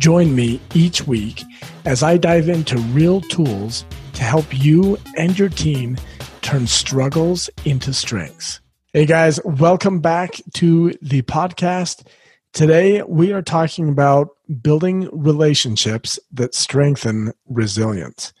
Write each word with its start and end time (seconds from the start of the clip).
Join 0.00 0.34
me 0.34 0.58
each 0.72 1.06
week 1.06 1.44
as 1.84 2.02
I 2.02 2.16
dive 2.16 2.48
into 2.48 2.78
real 2.78 3.20
tools 3.20 3.84
to 4.14 4.22
help 4.22 4.46
you 4.50 4.96
and 5.18 5.38
your 5.38 5.50
team 5.50 5.98
turn 6.40 6.66
struggles 6.66 7.50
into 7.66 7.92
strengths. 7.92 8.62
Hey 8.94 9.04
guys, 9.04 9.40
welcome 9.44 10.00
back 10.00 10.40
to 10.54 10.94
the 11.02 11.20
podcast. 11.20 12.06
Today 12.54 13.02
we 13.02 13.34
are 13.34 13.42
talking 13.42 13.90
about 13.90 14.30
building 14.62 15.06
relationships 15.12 16.18
that 16.32 16.54
strengthen 16.54 17.34
resilience. 17.46 18.32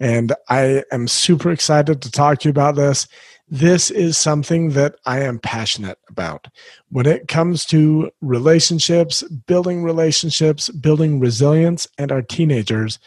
And 0.00 0.32
I 0.48 0.82
am 0.92 1.08
super 1.08 1.50
excited 1.50 2.00
to 2.00 2.10
talk 2.10 2.38
to 2.38 2.48
you 2.48 2.52
about 2.52 2.76
this. 2.76 3.06
This 3.52 3.90
is 3.90 4.16
something 4.16 4.70
that 4.70 4.94
I 5.04 5.20
am 5.20 5.38
passionate 5.38 5.98
about. 6.08 6.48
When 6.88 7.04
it 7.04 7.28
comes 7.28 7.66
to 7.66 8.10
relationships, 8.22 9.22
building 9.24 9.82
relationships, 9.82 10.70
building 10.70 11.20
resilience, 11.20 11.86
and 11.98 12.10
our 12.10 12.22
teenagers, 12.22 12.98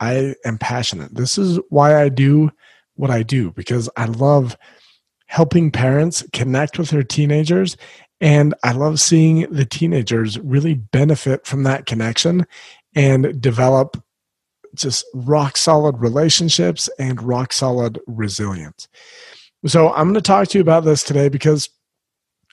I 0.00 0.34
am 0.46 0.56
passionate. 0.56 1.14
This 1.14 1.36
is 1.36 1.60
why 1.68 2.02
I 2.02 2.08
do 2.08 2.50
what 2.94 3.10
I 3.10 3.22
do 3.22 3.50
because 3.50 3.90
I 3.98 4.06
love 4.06 4.56
helping 5.26 5.70
parents 5.70 6.24
connect 6.32 6.78
with 6.78 6.88
their 6.88 7.02
teenagers 7.02 7.76
and 8.18 8.54
I 8.64 8.72
love 8.72 8.98
seeing 8.98 9.40
the 9.52 9.66
teenagers 9.66 10.38
really 10.38 10.72
benefit 10.72 11.46
from 11.46 11.64
that 11.64 11.84
connection 11.84 12.46
and 12.94 13.38
develop 13.42 14.02
just 14.74 15.04
rock 15.12 15.58
solid 15.58 16.00
relationships 16.00 16.88
and 16.98 17.22
rock 17.22 17.52
solid 17.52 18.00
resilience. 18.06 18.88
So 19.64 19.92
I'm 19.92 20.04
going 20.04 20.14
to 20.14 20.20
talk 20.20 20.48
to 20.48 20.58
you 20.58 20.62
about 20.62 20.84
this 20.84 21.02
today 21.02 21.28
because 21.28 21.68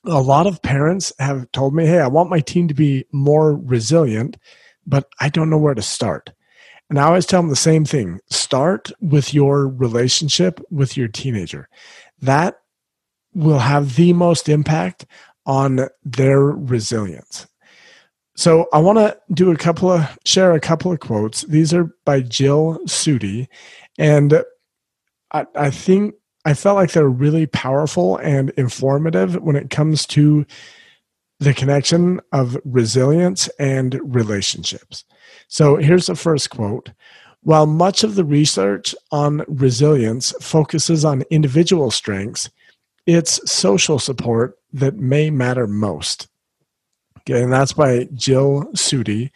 a 0.06 0.22
lot 0.22 0.48
of 0.48 0.62
parents 0.62 1.12
have 1.20 1.52
told 1.52 1.74
me, 1.74 1.86
hey, 1.86 2.00
I 2.00 2.08
want 2.08 2.30
my 2.30 2.40
team 2.40 2.68
to 2.68 2.74
be 2.74 3.06
more 3.12 3.56
resilient, 3.56 4.38
but 4.86 5.08
I 5.20 5.30
don't 5.30 5.50
know 5.50 5.58
where 5.58 5.74
to 5.74 5.82
start. 5.82 6.32
And 6.90 7.00
I 7.00 7.04
always 7.04 7.26
tell 7.26 7.42
them 7.42 7.50
the 7.50 7.56
same 7.56 7.86
thing 7.86 8.20
start 8.30 8.92
with 9.00 9.34
your 9.34 9.68
relationship 9.68 10.60
with 10.72 10.98
your 10.98 11.08
teenager. 11.08 11.68
That 12.22 12.60
will 13.34 13.60
have 13.60 13.96
the 13.96 14.14
most 14.14 14.50
impact 14.50 15.06
on 15.46 15.88
their 16.04 16.42
resilience. 16.42 17.48
So 18.36 18.68
I 18.72 18.80
want 18.80 18.98
to 19.00 19.18
do 19.34 19.52
a 19.52 19.58
couple 19.58 19.92
of 19.92 20.18
share 20.26 20.54
a 20.54 20.60
couple 20.60 20.92
of 20.92 21.00
quotes. 21.00 21.42
These 21.44 21.74
are 21.74 21.94
by 22.06 22.22
Jill 22.22 22.80
Suttie, 22.86 23.48
and 23.98 24.44
I, 25.34 25.46
I 25.56 25.70
think 25.70 26.16
I 26.46 26.54
felt 26.54 26.76
like 26.76 26.92
they're 26.92 27.10
really 27.10 27.46
powerful 27.46 28.18
and 28.18 28.50
informative 28.52 29.36
when 29.36 29.56
it 29.56 29.70
comes 29.70 30.06
to 30.08 30.46
the 31.40 31.54
connection 31.54 32.20
of 32.32 32.58
resilience 32.66 33.48
and 33.60 34.00
relationships. 34.04 35.06
So 35.48 35.78
here's 35.78 36.08
the 36.08 36.16
first 36.16 36.50
quote. 36.50 36.92
While 37.42 37.66
much 37.66 38.04
of 38.04 38.16
the 38.16 38.26
research 38.26 38.94
on 39.12 39.44
resilience 39.48 40.34
focuses 40.42 41.06
on 41.06 41.24
individual 41.30 41.92
strengths, 41.92 42.50
it's 43.06 43.40
social 43.50 44.00
support 44.00 44.58
that 44.74 44.98
may 44.98 45.30
matter 45.30 45.66
most. 45.66 46.28
Okay, 47.20 47.42
and 47.42 47.52
that's 47.52 47.74
by 47.74 48.10
Jill 48.14 48.66
Suttie. 48.74 49.32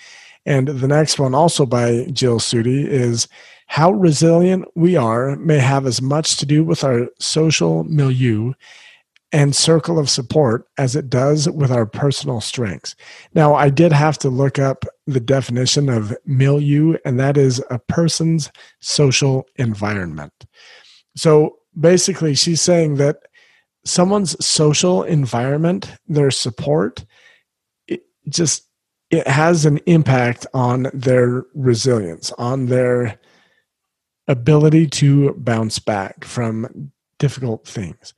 And 0.46 0.68
the 0.68 0.88
next 0.88 1.19
one, 1.19 1.34
also 1.34 1.66
by 1.66 2.06
Jill 2.12 2.40
Suttie, 2.40 2.86
is 2.86 3.28
how 3.73 3.91
resilient 3.91 4.63
we 4.75 4.95
are 4.95 5.35
may 5.38 5.57
have 5.57 5.88
as 5.88 6.00
much 6.00 6.38
to 6.38 6.45
do 6.45 6.63
with 6.63 6.84
our 6.84 7.07
social 7.17 7.84
milieu 7.85 8.53
and 9.31 9.56
circle 9.56 9.97
of 9.97 10.11
support 10.11 10.67
as 10.78 10.95
it 10.95 11.09
does 11.09 11.50
with 11.50 11.72
our 11.72 11.88
personal 11.88 12.39
strengths. 12.39 12.95
Now, 13.33 13.56
I 13.56 13.72
did 13.72 13.91
have 13.91 14.19
to 14.19 14.29
look 14.29 14.59
up 14.59 14.85
the 15.07 15.19
definition 15.19 15.89
of 15.89 16.16
milieu, 16.23 16.97
and 17.03 17.19
that 17.19 17.35
is 17.35 17.63
a 17.72 17.79
person's 17.79 18.51
social 18.79 19.47
environment. 19.56 20.45
So 21.16 21.57
basically, 21.79 22.35
she's 22.35 22.62
saying 22.62 22.97
that 22.97 23.23
someone's 23.85 24.45
social 24.45 25.01
environment, 25.01 25.91
their 26.07 26.29
support, 26.29 27.03
it 27.88 28.03
just 28.29 28.67
it 29.09 29.28
has 29.28 29.66
an 29.66 29.79
impact 29.88 30.45
on 30.53 30.91
their 30.94 31.44
resilience, 31.56 32.31
on 32.33 32.67
their 32.67 33.17
ability 34.28 34.88
to 34.88 35.34
bounce 35.34 35.79
back 35.79 36.23
from 36.23 36.91
difficult 37.19 37.67
things. 37.67 38.13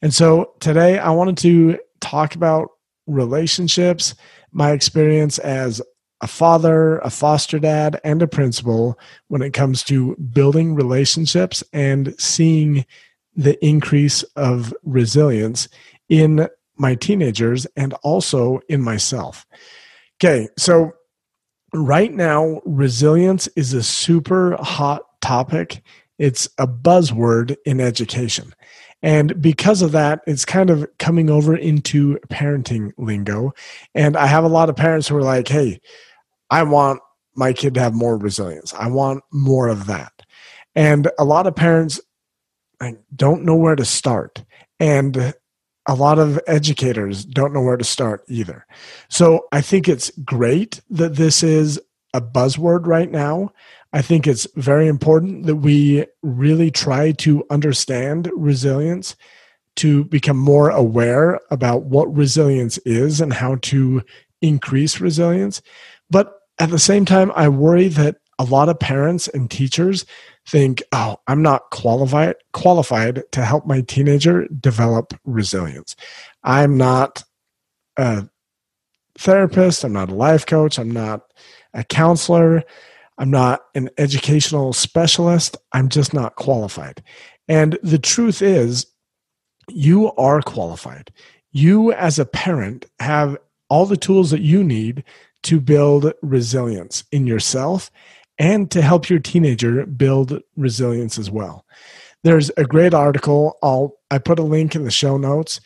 And 0.00 0.12
so 0.12 0.52
today 0.60 0.98
I 0.98 1.10
wanted 1.10 1.38
to 1.38 1.78
talk 2.00 2.34
about 2.34 2.70
relationships, 3.06 4.14
my 4.50 4.72
experience 4.72 5.38
as 5.38 5.80
a 6.20 6.26
father, 6.26 6.98
a 6.98 7.10
foster 7.10 7.58
dad, 7.58 8.00
and 8.04 8.22
a 8.22 8.28
principal 8.28 8.98
when 9.28 9.42
it 9.42 9.52
comes 9.52 9.82
to 9.84 10.16
building 10.16 10.74
relationships 10.74 11.64
and 11.72 12.14
seeing 12.18 12.86
the 13.34 13.62
increase 13.64 14.22
of 14.36 14.72
resilience 14.84 15.68
in 16.08 16.48
my 16.76 16.94
teenagers 16.94 17.66
and 17.76 17.94
also 18.02 18.60
in 18.68 18.80
myself. 18.80 19.46
Okay, 20.22 20.48
so 20.56 20.92
right 21.72 22.12
now, 22.12 22.60
resilience 22.64 23.48
is 23.48 23.72
a 23.72 23.82
super 23.82 24.56
hot 24.60 25.02
topic. 25.22 25.82
It's 26.18 26.48
a 26.58 26.66
buzzword 26.66 27.56
in 27.64 27.80
education. 27.80 28.52
And 29.02 29.40
because 29.40 29.82
of 29.82 29.92
that, 29.92 30.20
it's 30.26 30.44
kind 30.44 30.70
of 30.70 30.86
coming 30.98 31.30
over 31.30 31.56
into 31.56 32.18
parenting 32.28 32.92
lingo. 32.98 33.52
And 33.94 34.16
I 34.16 34.26
have 34.26 34.44
a 34.44 34.48
lot 34.48 34.68
of 34.68 34.76
parents 34.76 35.08
who 35.08 35.16
are 35.16 35.22
like, 35.22 35.48
hey, 35.48 35.80
I 36.50 36.62
want 36.62 37.00
my 37.34 37.52
kid 37.52 37.74
to 37.74 37.80
have 37.80 37.94
more 37.94 38.16
resilience. 38.16 38.74
I 38.74 38.88
want 38.88 39.24
more 39.32 39.68
of 39.68 39.86
that. 39.86 40.12
And 40.74 41.10
a 41.18 41.24
lot 41.24 41.46
of 41.46 41.56
parents 41.56 42.00
don't 43.16 43.44
know 43.44 43.56
where 43.56 43.76
to 43.76 43.84
start. 43.84 44.44
And 44.78 45.34
a 45.86 45.94
lot 45.94 46.18
of 46.18 46.38
educators 46.46 47.24
don't 47.24 47.52
know 47.52 47.62
where 47.62 47.76
to 47.76 47.84
start 47.84 48.22
either. 48.28 48.66
So 49.08 49.46
I 49.50 49.60
think 49.60 49.88
it's 49.88 50.12
great 50.24 50.80
that 50.90 51.16
this 51.16 51.42
is 51.42 51.80
a 52.14 52.20
buzzword 52.20 52.86
right 52.86 53.10
now. 53.10 53.52
I 53.92 54.02
think 54.02 54.26
it's 54.26 54.46
very 54.56 54.88
important 54.88 55.46
that 55.46 55.56
we 55.56 56.06
really 56.22 56.70
try 56.70 57.12
to 57.12 57.44
understand 57.50 58.30
resilience, 58.34 59.16
to 59.76 60.04
become 60.04 60.36
more 60.36 60.70
aware 60.70 61.40
about 61.50 61.84
what 61.84 62.14
resilience 62.14 62.78
is 62.78 63.20
and 63.20 63.32
how 63.32 63.56
to 63.56 64.02
increase 64.40 65.00
resilience. 65.00 65.62
But 66.10 66.34
at 66.58 66.70
the 66.70 66.78
same 66.78 67.04
time, 67.04 67.32
I 67.34 67.48
worry 67.48 67.88
that 67.88 68.16
a 68.38 68.44
lot 68.44 68.68
of 68.68 68.78
parents 68.78 69.28
and 69.28 69.50
teachers 69.50 70.04
think, 70.46 70.82
"Oh, 70.92 71.16
I'm 71.28 71.42
not 71.42 71.70
qualified 71.70 72.36
qualified 72.52 73.22
to 73.32 73.44
help 73.44 73.66
my 73.66 73.82
teenager 73.82 74.46
develop 74.48 75.14
resilience. 75.24 75.96
I'm 76.42 76.76
not 76.76 77.22
a 77.96 78.28
therapist, 79.18 79.84
I'm 79.84 79.92
not 79.92 80.10
a 80.10 80.14
life 80.14 80.46
coach, 80.46 80.78
I'm 80.78 80.90
not 80.90 81.22
a 81.74 81.84
counselor." 81.84 82.64
I'm 83.18 83.30
not 83.30 83.60
an 83.74 83.90
educational 83.98 84.72
specialist. 84.72 85.56
I'm 85.72 85.88
just 85.88 86.14
not 86.14 86.36
qualified. 86.36 87.02
And 87.48 87.78
the 87.82 87.98
truth 87.98 88.42
is, 88.42 88.86
you 89.68 90.12
are 90.12 90.40
qualified. 90.42 91.12
You, 91.52 91.92
as 91.92 92.18
a 92.18 92.24
parent, 92.24 92.86
have 92.98 93.36
all 93.68 93.86
the 93.86 93.96
tools 93.96 94.30
that 94.30 94.40
you 94.40 94.64
need 94.64 95.04
to 95.44 95.60
build 95.60 96.12
resilience 96.22 97.04
in 97.12 97.26
yourself 97.26 97.90
and 98.38 98.70
to 98.70 98.82
help 98.82 99.08
your 99.08 99.18
teenager 99.18 99.84
build 99.86 100.40
resilience 100.56 101.18
as 101.18 101.30
well. 101.30 101.66
There's 102.24 102.50
a 102.56 102.64
great 102.64 102.94
article. 102.94 103.58
I'll 103.62 103.94
I 104.10 104.18
put 104.18 104.38
a 104.38 104.44
link 104.44 104.74
in 104.74 104.84
the 104.84 104.90
show 104.90 105.16
notes. 105.16 105.60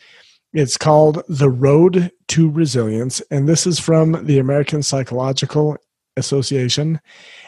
It's 0.53 0.77
called 0.77 1.21
The 1.27 1.49
Road 1.49 2.11
to 2.29 2.49
Resilience, 2.49 3.21
and 3.29 3.47
this 3.47 3.67
is 3.67 3.79
from 3.79 4.25
the 4.25 4.39
American 4.39 4.81
Psychological 4.81 5.77
Association. 6.17 6.99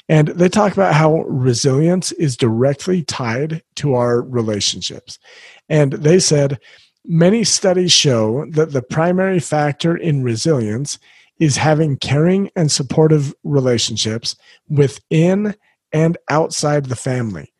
And 0.07 0.29
they 0.29 0.47
talk 0.47 0.73
about 0.73 0.93
how 0.93 1.23
resilience 1.23 2.11
is 2.13 2.37
directly 2.37 3.03
tied 3.03 3.61
to 3.75 3.95
our 3.95 4.21
relationships. 4.21 5.19
And 5.67 5.93
they 5.93 6.19
said 6.19 6.59
many 7.05 7.43
studies 7.43 7.91
show 7.91 8.45
that 8.51 8.71
the 8.71 8.81
primary 8.81 9.39
factor 9.39 9.97
in 9.97 10.23
resilience 10.23 10.99
is 11.39 11.57
having 11.57 11.97
caring 11.97 12.49
and 12.55 12.71
supportive 12.71 13.33
relationships 13.43 14.35
within 14.67 15.55
and 15.91 16.17
outside 16.29 16.85
the 16.85 16.95
family. 16.95 17.53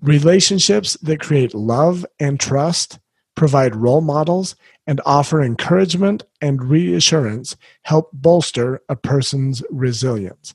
Relationships 0.00 0.96
that 1.02 1.20
create 1.20 1.54
love 1.54 2.06
and 2.20 2.38
trust, 2.38 2.98
provide 3.34 3.74
role 3.74 4.00
models, 4.00 4.54
and 4.86 5.00
offer 5.04 5.42
encouragement 5.42 6.24
and 6.40 6.62
reassurance 6.62 7.56
help 7.82 8.10
bolster 8.12 8.80
a 8.88 8.96
person's 8.96 9.62
resilience. 9.70 10.54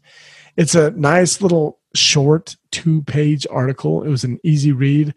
It's 0.58 0.76
a 0.76 0.92
nice 0.92 1.42
little 1.42 1.80
short 1.94 2.56
two 2.72 3.02
page 3.04 3.46
article. 3.50 4.04
It 4.04 4.10
was 4.10 4.24
an 4.24 4.40
easy 4.44 4.72
read. 4.72 5.14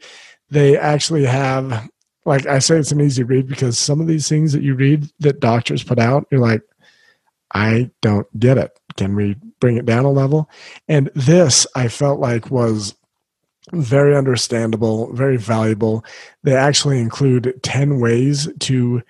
They 0.51 0.77
actually 0.77 1.25
have, 1.25 1.89
like 2.25 2.47
I 2.47 2.59
say, 2.59 2.77
it's 2.77 2.93
an 2.93 3.01
easy 3.01 3.23
read 3.23 3.49
because 3.49 3.79
some 3.79 4.01
of 4.01 4.07
these 4.07 4.29
things 4.29 4.53
that 4.53 4.63
you 4.63 4.75
read 4.75 5.09
that 5.21 5.41
doctors 5.41 5.83
put 5.83 5.99
out, 5.99 6.27
you're 6.31 6.41
like, 6.41 6.63
I 7.53 7.91
don't 8.03 8.27
get 8.39 8.59
it. 8.59 8.79
Can 8.97 9.15
we 9.15 9.37
bring 9.61 9.77
it 9.77 9.87
down 9.87 10.05
a 10.05 10.11
level? 10.11 10.51
And 10.89 11.11
this 11.15 11.67
I 11.75 11.89
felt 11.89 12.21
like 12.21 12.51
was 12.51 12.95
very 13.73 14.17
understandable, 14.17 15.13
very 15.13 15.37
valuable. 15.37 16.05
They 16.43 16.55
actually 16.55 17.01
include 17.01 17.59
10 17.63 18.01
ways 18.01 18.49
to 18.61 19.03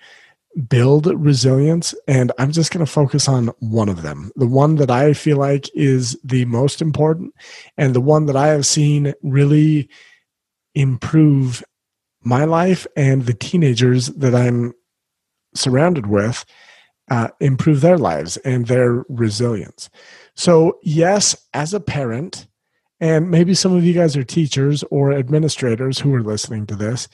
build 0.69 1.07
resilience 1.07 1.93
and 2.07 2.31
i'm 2.39 2.49
just 2.49 2.71
going 2.71 2.85
to 2.85 2.89
focus 2.89 3.27
on 3.27 3.47
one 3.59 3.89
of 3.89 4.03
them 4.03 4.31
the 4.37 4.47
one 4.47 4.75
that 4.75 4.89
i 4.89 5.11
feel 5.11 5.35
like 5.35 5.69
is 5.75 6.17
the 6.23 6.45
most 6.45 6.81
important 6.81 7.33
and 7.77 7.93
the 7.93 7.99
one 7.99 8.25
that 8.25 8.37
i 8.37 8.47
have 8.47 8.65
seen 8.65 9.13
really 9.21 9.89
improve 10.73 11.61
my 12.21 12.45
life 12.45 12.87
and 12.95 13.25
the 13.25 13.33
teenagers 13.33 14.07
that 14.07 14.33
i'm 14.33 14.73
surrounded 15.53 16.07
with 16.07 16.45
uh, 17.11 17.27
improve 17.39 17.81
their 17.81 17.97
lives 17.97 18.37
and 18.37 18.67
their 18.67 19.03
resilience 19.09 19.89
so 20.35 20.79
yes 20.83 21.35
as 21.53 21.73
a 21.73 21.81
parent 21.81 22.47
and 22.99 23.29
maybe 23.29 23.53
some 23.53 23.75
of 23.75 23.83
you 23.83 23.93
guys 23.93 24.15
are 24.15 24.23
teachers 24.23 24.83
or 24.89 25.11
administrators 25.13 25.99
who 25.99 26.13
are 26.13 26.23
listening 26.23 26.65
to 26.65 26.75
this 26.75 27.07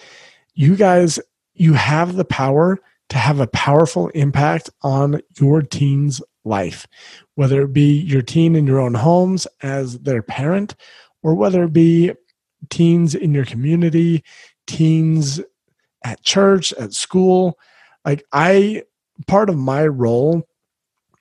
you 0.53 0.75
guys 0.75 1.19
you 1.53 1.73
have 1.73 2.15
the 2.15 2.25
power 2.25 2.79
to 3.09 3.17
have 3.17 3.41
a 3.41 3.47
powerful 3.47 4.07
impact 4.09 4.69
on 4.83 5.21
your 5.37 5.61
teen's 5.61 6.21
life, 6.45 6.87
whether 7.35 7.63
it 7.63 7.73
be 7.73 7.99
your 7.99 8.21
teen 8.21 8.55
in 8.55 8.65
your 8.65 8.79
own 8.79 8.93
homes 8.93 9.45
as 9.61 9.99
their 9.99 10.21
parent, 10.21 10.75
or 11.21 11.35
whether 11.35 11.63
it 11.63 11.73
be 11.73 12.13
teens 12.69 13.13
in 13.13 13.33
your 13.33 13.43
community, 13.43 14.23
teens 14.65 15.41
at 16.05 16.23
church, 16.23 16.71
at 16.73 16.93
school. 16.93 17.59
Like, 18.05 18.23
I, 18.31 18.83
part 19.27 19.49
of 19.49 19.57
my 19.57 19.85
role 19.85 20.47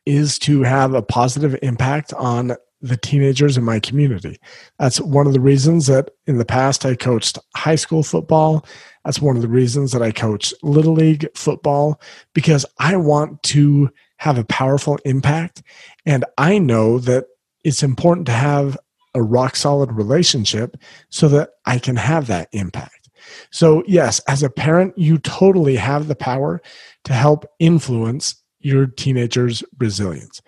is 0.07 0.39
to 0.41 0.63
have 0.63 0.95
a 0.95 1.03
positive 1.03 1.59
impact 1.61 2.15
on 2.15 2.57
the 2.81 2.97
teenagers 2.97 3.57
in 3.57 3.65
my 3.65 3.79
community. 3.79 4.39
That's 4.79 5.01
one 5.01 5.27
of 5.27 5.33
the 5.33 5.41
reasons 5.41 5.87
that 5.87 6.11
in 6.27 6.39
the 6.39 6.45
past 6.45 6.87
I 6.87 6.95
coached 6.95 7.39
high 7.57 7.77
school 7.77 8.03
football. 8.03 8.65
That's 9.05 9.21
one 9.21 9.37
of 9.37 9.43
the 9.43 9.49
reasons 9.49 9.93
that 9.93 10.03
I 10.03 10.13
coach 10.13 10.55
little 10.63 10.95
league 10.95 11.27
football 11.35 12.01
because 12.35 12.65
I 12.79 12.97
want 12.97 13.43
to 13.45 13.91
have 14.19 14.39
a 14.39 14.45
powerful 14.45 14.99
impact. 15.05 15.63
And 16.07 16.25
I 16.39 16.59
know 16.59 16.99
that 17.01 17.27
it's 17.65 17.83
important 17.83 18.27
to 18.27 18.33
have 18.33 18.79
a 19.15 19.23
rock 19.23 19.57
solid 19.57 19.93
relationship 19.93 20.77
so 21.09 21.29
that 21.29 21.51
I 21.67 21.79
can 21.79 21.97
have 21.97 22.27
that 22.29 22.49
impact. 22.53 23.11
So, 23.51 23.83
yes, 23.87 24.21
as 24.21 24.43
a 24.43 24.51
parent, 24.51 24.97
you 24.97 25.19
totally 25.19 25.77
have 25.77 26.09
the 26.09 26.15
power 26.15 26.63
to 27.05 27.13
help 27.13 27.45
influence 27.59 28.43
your 28.61 28.87
teenager's 28.87 29.63
resilience. 29.79 30.41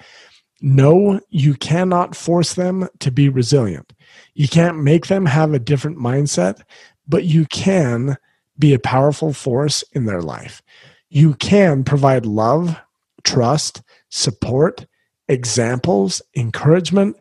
No, 0.64 1.20
you 1.28 1.54
cannot 1.54 2.14
force 2.14 2.54
them 2.54 2.88
to 3.00 3.10
be 3.10 3.28
resilient. 3.28 3.92
You 4.34 4.46
can't 4.46 4.78
make 4.78 5.08
them 5.08 5.26
have 5.26 5.52
a 5.52 5.58
different 5.58 5.98
mindset, 5.98 6.62
but 7.08 7.24
you 7.24 7.46
can 7.46 8.16
be 8.56 8.72
a 8.72 8.78
powerful 8.78 9.32
force 9.32 9.82
in 9.92 10.04
their 10.04 10.22
life. 10.22 10.62
You 11.08 11.34
can 11.34 11.82
provide 11.82 12.24
love, 12.24 12.76
trust, 13.24 13.82
support, 14.08 14.86
examples, 15.26 16.22
encouragement, 16.36 17.16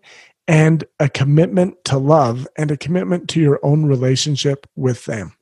and 0.47 0.83
a 0.99 1.09
commitment 1.09 1.83
to 1.85 1.97
love 1.97 2.47
and 2.57 2.69
a 2.69 2.77
commitment 2.77 3.27
to 3.29 3.41
your 3.41 3.59
own 3.63 3.85
relationship 3.85 4.67
with 4.75 5.05
them. 5.05 5.33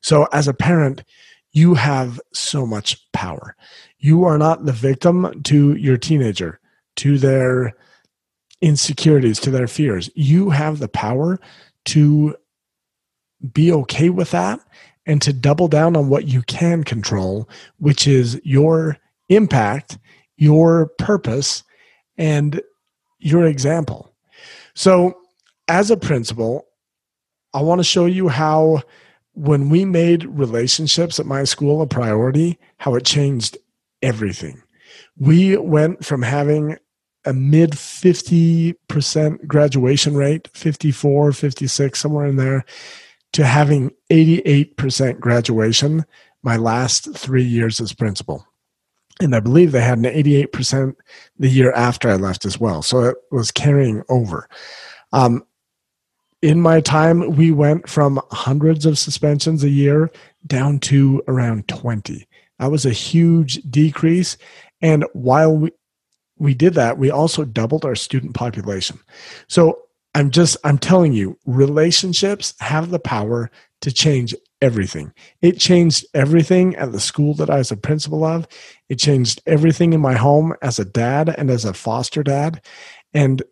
So, 0.00 0.26
as 0.32 0.48
a 0.48 0.54
parent, 0.54 1.04
you 1.52 1.74
have 1.74 2.18
so 2.32 2.64
much 2.64 3.06
power. 3.12 3.54
You 3.98 4.24
are 4.24 4.38
not 4.38 4.64
the 4.64 4.72
victim 4.72 5.42
to 5.42 5.74
your 5.74 5.98
teenager 5.98 6.58
to 7.00 7.16
their 7.16 7.72
insecurities, 8.60 9.40
to 9.40 9.50
their 9.50 9.66
fears. 9.66 10.10
You 10.14 10.50
have 10.50 10.78
the 10.78 10.88
power 10.88 11.40
to 11.86 12.36
be 13.54 13.72
okay 13.72 14.10
with 14.10 14.32
that 14.32 14.60
and 15.06 15.22
to 15.22 15.32
double 15.32 15.66
down 15.66 15.96
on 15.96 16.10
what 16.10 16.28
you 16.28 16.42
can 16.42 16.84
control, 16.84 17.48
which 17.78 18.06
is 18.06 18.38
your 18.44 18.98
impact, 19.30 19.96
your 20.36 20.88
purpose, 20.98 21.62
and 22.18 22.60
your 23.18 23.46
example. 23.46 24.14
So, 24.74 25.16
as 25.68 25.90
a 25.90 25.96
principal, 25.96 26.66
I 27.54 27.62
want 27.62 27.78
to 27.78 27.84
show 27.84 28.04
you 28.04 28.28
how 28.28 28.82
when 29.32 29.70
we 29.70 29.86
made 29.86 30.26
relationships 30.26 31.18
at 31.18 31.24
my 31.24 31.44
school 31.44 31.80
a 31.80 31.86
priority, 31.86 32.58
how 32.76 32.94
it 32.94 33.06
changed 33.06 33.56
everything 34.02 34.62
we 35.20 35.56
went 35.56 36.04
from 36.04 36.22
having 36.22 36.76
a 37.24 37.32
mid 37.32 37.72
50% 37.72 39.46
graduation 39.46 40.16
rate 40.16 40.48
54 40.54 41.32
56 41.32 41.98
somewhere 41.98 42.26
in 42.26 42.36
there 42.36 42.64
to 43.32 43.44
having 43.44 43.90
88% 44.10 45.20
graduation 45.20 46.04
my 46.42 46.56
last 46.56 47.14
three 47.16 47.44
years 47.44 47.80
as 47.80 47.92
principal. 47.92 48.46
And 49.20 49.34
i 49.34 49.40
believe 49.40 49.72
they 49.72 49.82
had 49.82 49.98
an 49.98 50.04
88% 50.04 50.96
the 51.38 51.48
year 51.48 51.72
after 51.72 52.08
i 52.08 52.14
left 52.14 52.44
as 52.44 52.58
well 52.58 52.82
so 52.82 53.04
it 53.04 53.16
was 53.30 53.50
carrying 53.50 54.02
over. 54.08 54.48
Um, 55.12 55.44
in 56.42 56.60
my 56.60 56.80
time 56.80 57.36
we 57.36 57.52
went 57.52 57.86
from 57.86 58.20
hundreds 58.30 58.86
of 58.86 58.98
suspensions 58.98 59.62
a 59.62 59.68
year 59.68 60.10
down 60.46 60.78
to 60.78 61.22
around 61.28 61.68
20 61.68 62.26
that 62.58 62.70
was 62.70 62.86
a 62.86 62.92
huge 62.92 63.60
decrease 63.70 64.38
and 64.80 65.04
while 65.12 65.54
we, 65.54 65.70
we 66.40 66.54
did 66.54 66.74
that, 66.74 66.98
we 66.98 67.10
also 67.10 67.44
doubled 67.44 67.84
our 67.84 67.94
student 67.94 68.34
population. 68.34 68.98
So 69.46 69.82
I'm 70.14 70.30
just, 70.30 70.56
I'm 70.64 70.78
telling 70.78 71.12
you, 71.12 71.38
relationships 71.44 72.54
have 72.60 72.90
the 72.90 72.98
power 72.98 73.50
to 73.82 73.92
change 73.92 74.34
everything. 74.60 75.12
It 75.42 75.58
changed 75.58 76.06
everything 76.14 76.74
at 76.76 76.92
the 76.92 77.00
school 77.00 77.34
that 77.34 77.50
I 77.50 77.58
was 77.58 77.70
a 77.70 77.76
principal 77.76 78.24
of. 78.24 78.48
It 78.88 78.98
changed 78.98 79.42
everything 79.46 79.92
in 79.92 80.00
my 80.00 80.14
home 80.14 80.54
as 80.62 80.78
a 80.78 80.84
dad 80.84 81.34
and 81.38 81.50
as 81.50 81.64
a 81.64 81.74
foster 81.74 82.22
dad. 82.22 82.62
And 83.14 83.42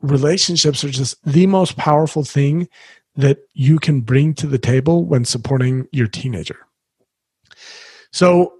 relationships 0.00 0.84
are 0.84 0.90
just 0.90 1.22
the 1.24 1.46
most 1.46 1.76
powerful 1.76 2.24
thing 2.24 2.68
that 3.14 3.38
you 3.54 3.78
can 3.78 4.00
bring 4.00 4.34
to 4.34 4.46
the 4.46 4.58
table 4.58 5.04
when 5.04 5.24
supporting 5.24 5.86
your 5.92 6.08
teenager. 6.08 6.58
So 8.10 8.52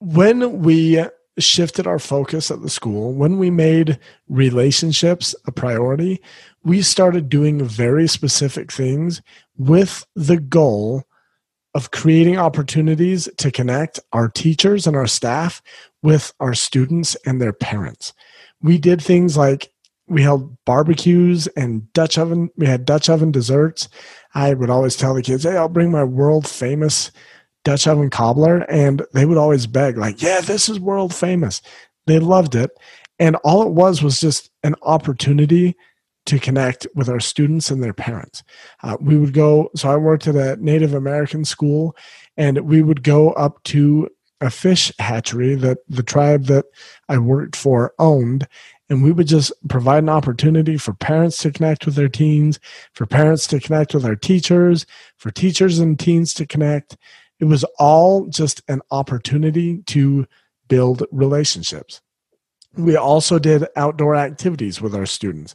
when 0.00 0.62
we 0.62 1.04
shifted 1.38 1.86
our 1.86 1.98
focus 1.98 2.50
at 2.50 2.62
the 2.62 2.70
school, 2.70 3.12
when 3.12 3.38
we 3.38 3.50
made 3.50 3.98
relationships 4.28 5.34
a 5.46 5.52
priority, 5.52 6.20
we 6.62 6.82
started 6.82 7.28
doing 7.28 7.64
very 7.64 8.06
specific 8.06 8.72
things 8.72 9.20
with 9.56 10.06
the 10.14 10.38
goal 10.38 11.04
of 11.74 11.90
creating 11.90 12.38
opportunities 12.38 13.28
to 13.36 13.50
connect 13.50 13.98
our 14.12 14.28
teachers 14.28 14.86
and 14.86 14.96
our 14.96 15.08
staff 15.08 15.60
with 16.02 16.32
our 16.38 16.54
students 16.54 17.16
and 17.26 17.40
their 17.40 17.52
parents. 17.52 18.12
We 18.62 18.78
did 18.78 19.02
things 19.02 19.36
like 19.36 19.72
we 20.06 20.22
held 20.22 20.56
barbecues 20.64 21.46
and 21.48 21.92
Dutch 21.92 22.16
oven, 22.18 22.50
we 22.56 22.66
had 22.66 22.84
Dutch 22.84 23.08
oven 23.08 23.32
desserts. 23.32 23.88
I 24.34 24.54
would 24.54 24.70
always 24.70 24.96
tell 24.96 25.14
the 25.14 25.22
kids, 25.22 25.44
hey, 25.44 25.56
I'll 25.56 25.68
bring 25.68 25.90
my 25.90 26.04
world 26.04 26.46
famous 26.46 27.10
Dutch 27.64 27.86
oven 27.86 28.10
cobbler, 28.10 28.58
and 28.70 29.02
they 29.12 29.26
would 29.26 29.38
always 29.38 29.66
beg, 29.66 29.96
like, 29.96 30.22
"Yeah, 30.22 30.40
this 30.40 30.68
is 30.68 30.78
world 30.78 31.14
famous." 31.14 31.62
They 32.06 32.18
loved 32.18 32.54
it, 32.54 32.70
and 33.18 33.36
all 33.36 33.62
it 33.62 33.72
was 33.72 34.02
was 34.02 34.20
just 34.20 34.50
an 34.62 34.74
opportunity 34.82 35.76
to 36.26 36.38
connect 36.38 36.86
with 36.94 37.08
our 37.08 37.20
students 37.20 37.70
and 37.70 37.82
their 37.82 37.92
parents. 37.92 38.42
Uh, 38.82 38.96
we 39.00 39.16
would 39.16 39.32
go. 39.32 39.70
So 39.76 39.90
I 39.90 39.96
worked 39.96 40.26
at 40.26 40.36
a 40.36 40.56
Native 40.62 40.94
American 40.94 41.44
school, 41.44 41.96
and 42.36 42.60
we 42.60 42.82
would 42.82 43.02
go 43.02 43.30
up 43.32 43.62
to 43.64 44.08
a 44.40 44.50
fish 44.50 44.92
hatchery 44.98 45.54
that 45.54 45.78
the 45.88 46.02
tribe 46.02 46.44
that 46.46 46.66
I 47.08 47.18
worked 47.18 47.56
for 47.56 47.94
owned. 47.98 48.46
And 48.90 49.02
we 49.02 49.12
would 49.12 49.26
just 49.26 49.50
provide 49.68 50.02
an 50.02 50.10
opportunity 50.10 50.76
for 50.76 50.92
parents 50.92 51.38
to 51.38 51.50
connect 51.50 51.86
with 51.86 51.94
their 51.94 52.08
teens, 52.08 52.60
for 52.92 53.06
parents 53.06 53.46
to 53.46 53.58
connect 53.58 53.94
with 53.94 54.04
our 54.04 54.16
teachers, 54.16 54.84
for 55.16 55.30
teachers 55.30 55.78
and 55.78 55.98
teens 55.98 56.34
to 56.34 56.46
connect. 56.46 56.96
It 57.40 57.46
was 57.46 57.64
all 57.78 58.26
just 58.26 58.62
an 58.68 58.80
opportunity 58.90 59.82
to 59.86 60.26
build 60.68 61.04
relationships. 61.10 62.00
We 62.76 62.96
also 62.96 63.38
did 63.38 63.66
outdoor 63.76 64.16
activities 64.16 64.80
with 64.80 64.94
our 64.94 65.06
students. 65.06 65.54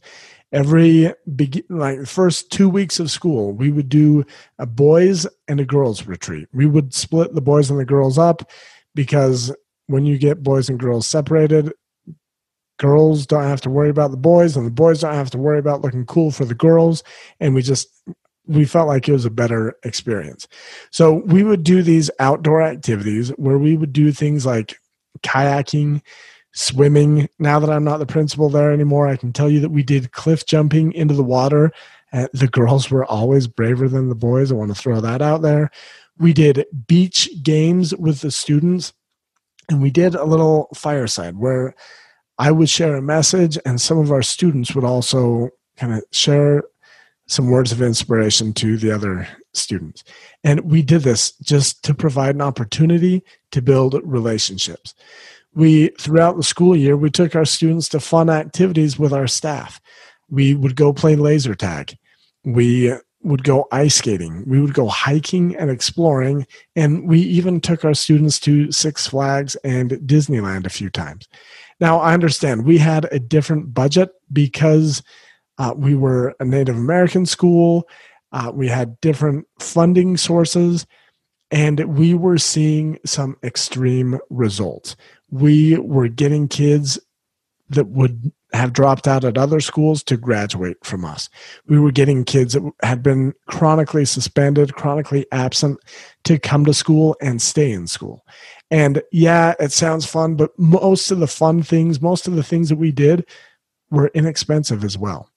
every 0.51 1.13
begin 1.35 1.63
like 1.69 2.05
first 2.05 2.51
two 2.51 2.67
weeks 2.67 2.99
of 2.99 3.11
school 3.11 3.53
we 3.53 3.71
would 3.71 3.89
do 3.89 4.25
a 4.57 4.65
boys 4.65 5.27
and 5.47 5.59
a 5.59 5.65
girls 5.65 6.07
retreat 6.07 6.47
we 6.53 6.65
would 6.65 6.93
split 6.93 7.33
the 7.35 7.41
boys 7.41 7.69
and 7.69 7.79
the 7.79 7.85
girls 7.85 8.17
up 8.17 8.49
because 8.95 9.55
when 9.87 10.05
you 10.05 10.17
get 10.17 10.43
boys 10.43 10.69
and 10.69 10.79
girls 10.79 11.05
separated 11.05 11.71
girls 12.77 13.27
don't 13.27 13.43
have 13.43 13.61
to 13.61 13.69
worry 13.69 13.89
about 13.89 14.11
the 14.11 14.17
boys 14.17 14.57
and 14.57 14.65
the 14.65 14.71
boys 14.71 15.01
don't 15.01 15.13
have 15.13 15.29
to 15.29 15.37
worry 15.37 15.59
about 15.59 15.81
looking 15.81 16.05
cool 16.05 16.31
for 16.31 16.45
the 16.45 16.55
girls 16.55 17.03
and 17.39 17.53
we 17.53 17.61
just 17.61 17.87
we 18.49 18.65
felt 18.65 18.87
like 18.87 19.07
it 19.07 19.13
was 19.13 19.25
a 19.25 19.29
better 19.29 19.77
experience 19.83 20.47
so 20.91 21.13
we 21.25 21.43
would 21.43 21.63
do 21.63 21.81
these 21.81 22.11
outdoor 22.19 22.61
activities 22.61 23.29
where 23.37 23.57
we 23.57 23.77
would 23.77 23.93
do 23.93 24.11
things 24.11 24.45
like 24.45 24.77
kayaking 25.21 26.01
swimming. 26.53 27.29
Now 27.39 27.59
that 27.59 27.69
I'm 27.69 27.83
not 27.83 27.97
the 27.97 28.05
principal 28.05 28.49
there 28.49 28.71
anymore, 28.71 29.07
I 29.07 29.15
can 29.15 29.33
tell 29.33 29.49
you 29.49 29.59
that 29.61 29.69
we 29.69 29.83
did 29.83 30.11
cliff 30.11 30.45
jumping 30.45 30.93
into 30.93 31.13
the 31.13 31.23
water. 31.23 31.71
Uh, 32.11 32.27
the 32.33 32.47
girls 32.47 32.89
were 32.89 33.05
always 33.05 33.47
braver 33.47 33.87
than 33.87 34.09
the 34.09 34.15
boys. 34.15 34.51
I 34.51 34.55
want 34.55 34.75
to 34.75 34.81
throw 34.81 34.99
that 35.01 35.21
out 35.21 35.41
there. 35.41 35.69
We 36.17 36.33
did 36.33 36.65
beach 36.87 37.29
games 37.43 37.95
with 37.95 38.21
the 38.21 38.31
students, 38.31 38.93
and 39.69 39.81
we 39.81 39.91
did 39.91 40.15
a 40.15 40.25
little 40.25 40.69
fireside 40.73 41.37
where 41.37 41.75
I 42.37 42.51
would 42.51 42.69
share 42.69 42.95
a 42.95 43.01
message, 43.01 43.57
and 43.65 43.79
some 43.79 43.99
of 43.99 44.11
our 44.11 44.23
students 44.23 44.73
would 44.73 44.83
also 44.83 45.49
kind 45.77 45.93
of 45.93 46.03
share 46.11 46.63
some 47.29 47.51
words 47.51 47.71
of 47.71 47.81
inspiration 47.81 48.51
to 48.53 48.75
the 48.75 48.91
other 48.91 49.27
students. 49.53 50.03
And 50.43 50.61
we 50.61 50.81
did 50.81 51.03
this 51.03 51.31
just 51.37 51.83
to 51.83 51.93
provide 51.93 52.35
an 52.35 52.41
opportunity 52.41 53.23
to 53.51 53.61
build 53.61 53.99
relationships. 54.03 54.95
We 55.53 55.89
throughout 55.99 56.37
the 56.37 56.43
school 56.43 56.75
year 56.75 56.97
we 56.97 57.11
took 57.11 57.35
our 57.35 57.45
students 57.45 57.87
to 57.89 57.99
fun 57.99 58.29
activities 58.29 58.97
with 58.97 59.13
our 59.13 59.27
staff. 59.27 59.79
We 60.29 60.55
would 60.55 60.75
go 60.75 60.91
play 60.91 61.15
laser 61.15 61.55
tag. 61.55 61.97
We 62.43 62.93
would 63.21 63.43
go 63.43 63.67
ice 63.71 63.95
skating. 63.95 64.43
We 64.47 64.59
would 64.59 64.73
go 64.73 64.87
hiking 64.87 65.55
and 65.55 65.69
exploring. 65.69 66.47
And 66.75 67.07
we 67.07 67.19
even 67.19 67.61
took 67.61 67.85
our 67.85 67.93
students 67.93 68.39
to 68.41 68.71
six 68.71 69.05
flags 69.07 69.55
and 69.57 69.91
disneyland 69.91 70.65
a 70.65 70.69
few 70.69 70.89
times. 70.89 71.27
Now 71.79 71.99
i 71.99 72.13
understand 72.13 72.65
we 72.65 72.79
had 72.79 73.07
a 73.11 73.19
different 73.19 73.73
budget 73.73 74.09
because 74.33 75.03
uh, 75.59 75.73
we 75.75 75.95
were 75.95 76.35
a 76.39 76.45
native 76.45 76.75
american 76.75 77.25
school 77.25 77.87
uh, 78.31 78.51
we 78.53 78.67
had 78.67 78.99
different 79.01 79.45
funding 79.59 80.17
sources 80.17 80.85
and 81.51 81.79
we 81.97 82.13
were 82.13 82.37
seeing 82.37 82.97
some 83.05 83.37
extreme 83.43 84.19
results 84.29 84.95
we 85.29 85.77
were 85.77 86.07
getting 86.07 86.47
kids 86.47 86.99
that 87.69 87.87
would 87.87 88.31
have 88.53 88.73
dropped 88.73 89.07
out 89.07 89.23
at 89.23 89.37
other 89.37 89.59
schools 89.59 90.03
to 90.03 90.17
graduate 90.17 90.77
from 90.83 91.05
us. 91.05 91.29
We 91.67 91.79
were 91.79 91.91
getting 91.91 92.25
kids 92.25 92.53
that 92.53 92.63
had 92.81 93.03
been 93.03 93.33
chronically 93.47 94.05
suspended, 94.05 94.73
chronically 94.73 95.27
absent 95.31 95.79
to 96.23 96.39
come 96.39 96.65
to 96.65 96.73
school 96.73 97.15
and 97.21 97.41
stay 97.41 97.71
in 97.71 97.85
school. 97.85 98.25
And 98.71 99.03
yeah, 99.11 99.53
it 99.59 99.71
sounds 99.71 100.05
fun, 100.05 100.35
but 100.35 100.57
most 100.57 101.11
of 101.11 101.19
the 101.19 101.27
fun 101.27 101.61
things, 101.61 102.01
most 102.01 102.27
of 102.27 102.35
the 102.35 102.43
things 102.43 102.69
that 102.69 102.77
we 102.77 102.91
did 102.91 103.27
were 103.91 104.11
inexpensive 104.13 104.83
as 104.83 104.97
well. 104.97 105.29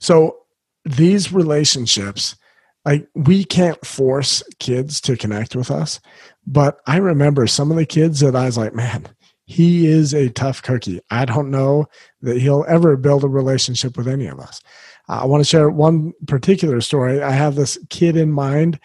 So 0.00 0.36
these 0.84 1.32
relationships, 1.32 2.36
like 2.84 3.08
we 3.14 3.44
can't 3.44 3.84
force 3.84 4.42
kids 4.58 5.00
to 5.02 5.16
connect 5.16 5.54
with 5.54 5.70
us, 5.70 6.00
but 6.46 6.78
I 6.86 6.96
remember 6.96 7.46
some 7.46 7.70
of 7.70 7.76
the 7.76 7.86
kids 7.86 8.20
that 8.20 8.36
I 8.36 8.46
was 8.46 8.56
like, 8.56 8.74
man, 8.74 9.08
he 9.46 9.86
is 9.86 10.14
a 10.14 10.28
tough 10.28 10.62
cookie. 10.62 11.00
I 11.10 11.24
don't 11.24 11.50
know 11.50 11.86
that 12.20 12.40
he'll 12.40 12.66
ever 12.68 12.96
build 12.96 13.24
a 13.24 13.28
relationship 13.28 13.96
with 13.96 14.06
any 14.06 14.26
of 14.26 14.38
us. 14.38 14.60
Uh, 15.08 15.20
I 15.22 15.24
want 15.26 15.42
to 15.42 15.48
share 15.48 15.70
one 15.70 16.12
particular 16.26 16.80
story. 16.80 17.22
I 17.22 17.30
have 17.30 17.54
this 17.54 17.78
kid 17.88 18.16
in 18.16 18.30
mind. 18.30 18.78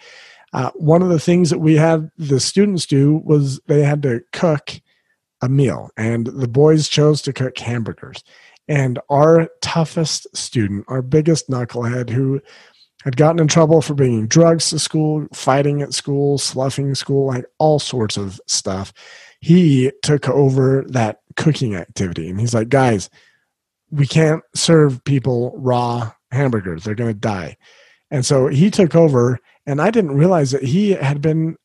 Uh, 0.54 0.70
one 0.74 1.02
of 1.02 1.08
the 1.08 1.20
things 1.20 1.50
that 1.50 1.58
we 1.58 1.74
had 1.74 2.10
the 2.16 2.40
students 2.40 2.86
do 2.86 3.20
was 3.24 3.60
they 3.66 3.82
had 3.82 4.02
to 4.04 4.22
cook 4.32 4.80
a 5.42 5.48
meal, 5.48 5.90
and 5.96 6.26
the 6.26 6.48
boys 6.48 6.88
chose 6.88 7.20
to 7.22 7.32
cook 7.32 7.58
hamburgers. 7.58 8.24
And 8.68 8.98
our 9.10 9.48
toughest 9.60 10.26
student, 10.36 10.84
our 10.88 11.02
biggest 11.02 11.50
knucklehead, 11.50 12.10
who 12.10 12.40
had 13.04 13.16
gotten 13.16 13.40
in 13.40 13.48
trouble 13.48 13.82
for 13.82 13.94
bringing 13.94 14.26
drugs 14.26 14.70
to 14.70 14.78
school, 14.78 15.26
fighting 15.34 15.82
at 15.82 15.92
school, 15.92 16.38
sloughing 16.38 16.94
school, 16.94 17.26
like 17.26 17.44
all 17.58 17.78
sorts 17.78 18.16
of 18.16 18.40
stuff. 18.46 18.94
He 19.40 19.92
took 20.02 20.26
over 20.28 20.84
that 20.88 21.18
cooking 21.36 21.74
activity 21.74 22.30
and 22.30 22.40
he's 22.40 22.54
like, 22.54 22.70
guys, 22.70 23.10
we 23.90 24.06
can't 24.06 24.42
serve 24.54 25.04
people 25.04 25.52
raw 25.56 26.12
hamburgers. 26.30 26.84
They're 26.84 26.94
going 26.94 27.12
to 27.12 27.18
die. 27.18 27.58
And 28.10 28.24
so 28.24 28.48
he 28.48 28.70
took 28.70 28.94
over, 28.94 29.38
and 29.66 29.82
I 29.82 29.90
didn't 29.90 30.16
realize 30.16 30.50
that 30.52 30.62
he 30.62 30.90
had 30.90 31.20
been 31.20 31.56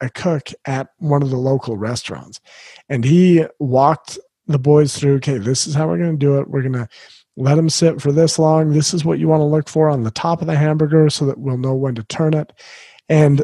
a 0.00 0.10
cook 0.10 0.50
at 0.66 0.88
one 0.98 1.22
of 1.22 1.30
the 1.30 1.36
local 1.36 1.76
restaurants. 1.76 2.40
And 2.88 3.04
he 3.04 3.46
walked 3.58 4.18
the 4.46 4.58
boys 4.58 4.96
through, 4.96 5.16
okay, 5.16 5.38
this 5.38 5.66
is 5.66 5.74
how 5.74 5.88
we're 5.88 5.98
going 5.98 6.12
to 6.12 6.16
do 6.16 6.38
it. 6.38 6.48
We're 6.48 6.62
going 6.62 6.74
to 6.74 6.88
let 7.36 7.56
them 7.56 7.70
sit 7.70 8.00
for 8.00 8.12
this 8.12 8.38
long. 8.38 8.72
This 8.72 8.94
is 8.94 9.04
what 9.04 9.18
you 9.18 9.28
want 9.28 9.40
to 9.40 9.44
look 9.44 9.68
for 9.68 9.88
on 9.88 10.04
the 10.04 10.10
top 10.10 10.40
of 10.40 10.46
the 10.46 10.56
hamburger 10.56 11.10
so 11.10 11.26
that 11.26 11.38
we'll 11.38 11.58
know 11.58 11.74
when 11.74 11.94
to 11.96 12.04
turn 12.04 12.34
it. 12.34 12.52
And 13.08 13.42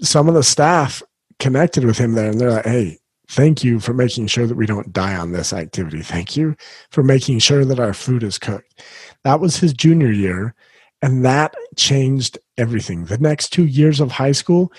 some 0.00 0.28
of 0.28 0.34
the 0.34 0.42
staff 0.42 1.02
connected 1.38 1.84
with 1.84 1.98
him 1.98 2.12
there 2.12 2.30
and 2.30 2.40
they're 2.40 2.52
like, 2.52 2.64
hey, 2.64 2.98
thank 3.28 3.62
you 3.62 3.78
for 3.78 3.92
making 3.92 4.26
sure 4.26 4.46
that 4.46 4.56
we 4.56 4.66
don't 4.66 4.92
die 4.92 5.14
on 5.14 5.32
this 5.32 5.52
activity. 5.52 6.02
Thank 6.02 6.36
you 6.36 6.56
for 6.90 7.02
making 7.02 7.40
sure 7.40 7.64
that 7.64 7.80
our 7.80 7.92
food 7.92 8.22
is 8.22 8.38
cooked. 8.38 8.82
That 9.24 9.40
was 9.40 9.58
his 9.58 9.72
junior 9.72 10.10
year. 10.10 10.54
And 11.02 11.24
that 11.24 11.54
changed 11.76 12.38
everything. 12.56 13.04
The 13.04 13.18
next 13.18 13.50
two 13.50 13.66
years 13.66 14.00
of 14.00 14.10
high 14.10 14.32
school, 14.32 14.72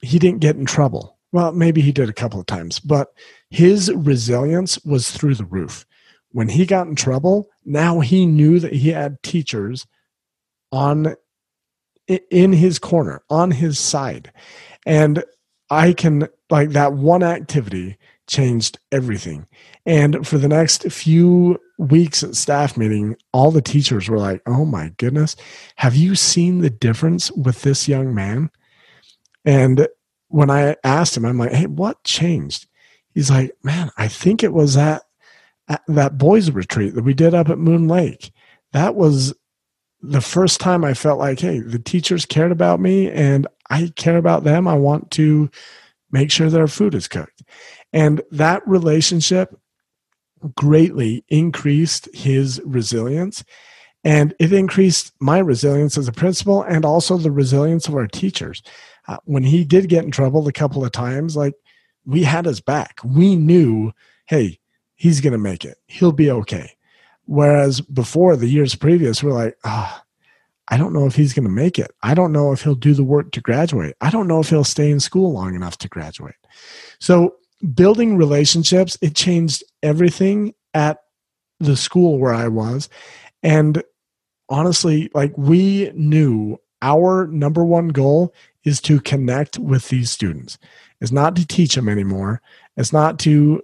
he 0.00 0.18
didn't 0.18 0.40
get 0.40 0.56
in 0.56 0.66
trouble. 0.66 1.18
Well, 1.32 1.52
maybe 1.52 1.80
he 1.80 1.92
did 1.92 2.10
a 2.10 2.14
couple 2.14 2.40
of 2.40 2.46
times, 2.46 2.78
but 2.78 3.08
his 3.52 3.92
resilience 3.94 4.82
was 4.84 5.10
through 5.10 5.34
the 5.34 5.44
roof 5.44 5.86
when 6.32 6.48
he 6.48 6.66
got 6.66 6.86
in 6.86 6.94
trouble, 6.94 7.48
now 7.64 8.00
he 8.00 8.26
knew 8.26 8.58
that 8.58 8.72
he 8.72 8.90
had 8.90 9.22
teachers 9.22 9.86
on 10.72 11.14
in 12.08 12.52
his 12.52 12.78
corner, 12.78 13.22
on 13.30 13.50
his 13.50 13.78
side. 13.78 14.32
And 14.84 15.22
I 15.70 15.92
can 15.92 16.28
like 16.50 16.70
that 16.70 16.94
one 16.94 17.22
activity 17.22 17.96
changed 18.26 18.78
everything. 18.90 19.46
And 19.86 20.26
for 20.26 20.38
the 20.38 20.48
next 20.48 20.90
few 20.90 21.58
weeks 21.78 22.22
at 22.22 22.34
staff 22.34 22.76
meeting, 22.76 23.16
all 23.32 23.50
the 23.50 23.62
teachers 23.62 24.08
were 24.08 24.18
like, 24.18 24.42
"Oh 24.46 24.64
my 24.64 24.92
goodness, 24.96 25.36
have 25.76 25.94
you 25.94 26.14
seen 26.14 26.60
the 26.60 26.70
difference 26.70 27.30
with 27.32 27.62
this 27.62 27.88
young 27.88 28.14
man?" 28.14 28.50
And 29.44 29.86
when 30.28 30.50
I 30.50 30.76
asked 30.84 31.16
him, 31.16 31.24
I'm 31.24 31.38
like, 31.38 31.52
"Hey, 31.52 31.66
what 31.66 32.04
changed?" 32.04 32.66
He's 33.14 33.30
like, 33.30 33.52
"Man, 33.62 33.90
I 33.96 34.08
think 34.08 34.42
it 34.42 34.52
was 34.52 34.74
that 34.74 35.02
that 35.88 36.18
boys 36.18 36.50
retreat 36.50 36.94
that 36.94 37.04
we 37.04 37.14
did 37.14 37.34
up 37.34 37.48
at 37.48 37.58
Moon 37.58 37.88
Lake. 37.88 38.32
That 38.72 38.94
was 38.94 39.34
the 40.00 40.20
first 40.20 40.60
time 40.60 40.84
I 40.84 40.94
felt 40.94 41.18
like, 41.18 41.40
hey, 41.40 41.60
the 41.60 41.78
teachers 41.78 42.26
cared 42.26 42.52
about 42.52 42.80
me 42.80 43.10
and 43.10 43.46
I 43.70 43.92
care 43.94 44.16
about 44.16 44.44
them. 44.44 44.66
I 44.66 44.74
want 44.74 45.10
to 45.12 45.50
make 46.10 46.30
sure 46.30 46.50
their 46.50 46.66
food 46.66 46.94
is 46.94 47.08
cooked. 47.08 47.42
And 47.92 48.20
that 48.32 48.66
relationship 48.66 49.56
greatly 50.56 51.24
increased 51.28 52.08
his 52.12 52.60
resilience. 52.64 53.44
And 54.04 54.34
it 54.40 54.52
increased 54.52 55.12
my 55.20 55.38
resilience 55.38 55.96
as 55.96 56.08
a 56.08 56.12
principal 56.12 56.62
and 56.62 56.84
also 56.84 57.16
the 57.16 57.30
resilience 57.30 57.86
of 57.86 57.94
our 57.94 58.08
teachers. 58.08 58.62
Uh, 59.06 59.18
when 59.24 59.44
he 59.44 59.64
did 59.64 59.88
get 59.88 60.04
in 60.04 60.10
trouble 60.10 60.46
a 60.48 60.52
couple 60.52 60.84
of 60.84 60.90
times, 60.90 61.36
like 61.36 61.54
we 62.04 62.22
had 62.22 62.46
his 62.46 62.60
back. 62.60 62.98
We 63.04 63.36
knew, 63.36 63.92
hey, 64.26 64.58
he's 64.94 65.20
going 65.20 65.32
to 65.32 65.38
make 65.38 65.64
it. 65.64 65.78
He'll 65.86 66.12
be 66.12 66.30
okay. 66.30 66.72
Whereas 67.26 67.80
before 67.80 68.36
the 68.36 68.48
years 68.48 68.74
previous, 68.74 69.22
we're 69.22 69.32
like, 69.32 69.56
ah, 69.64 70.00
oh, 70.00 70.06
I 70.68 70.76
don't 70.76 70.92
know 70.92 71.06
if 71.06 71.14
he's 71.14 71.34
going 71.34 71.44
to 71.44 71.50
make 71.50 71.78
it. 71.78 71.90
I 72.02 72.14
don't 72.14 72.32
know 72.32 72.52
if 72.52 72.62
he'll 72.62 72.74
do 72.74 72.94
the 72.94 73.04
work 73.04 73.32
to 73.32 73.40
graduate. 73.40 73.94
I 74.00 74.10
don't 74.10 74.28
know 74.28 74.40
if 74.40 74.48
he'll 74.48 74.64
stay 74.64 74.90
in 74.90 75.00
school 75.00 75.32
long 75.32 75.54
enough 75.54 75.78
to 75.78 75.88
graduate. 75.88 76.34
So 76.98 77.36
building 77.74 78.16
relationships, 78.16 78.96
it 79.02 79.14
changed 79.14 79.64
everything 79.82 80.54
at 80.74 80.98
the 81.60 81.76
school 81.76 82.18
where 82.18 82.34
I 82.34 82.48
was. 82.48 82.88
And 83.42 83.82
honestly, 84.48 85.10
like 85.14 85.36
we 85.36 85.90
knew 85.94 86.58
our 86.80 87.26
number 87.26 87.64
one 87.64 87.88
goal 87.88 88.34
is 88.64 88.80
to 88.82 89.00
connect 89.00 89.58
with 89.58 89.88
these 89.88 90.10
students. 90.10 90.58
It's 91.02 91.12
not 91.12 91.36
to 91.36 91.46
teach 91.46 91.74
them 91.74 91.88
anymore. 91.88 92.40
It's 92.76 92.92
not 92.92 93.18
to 93.20 93.60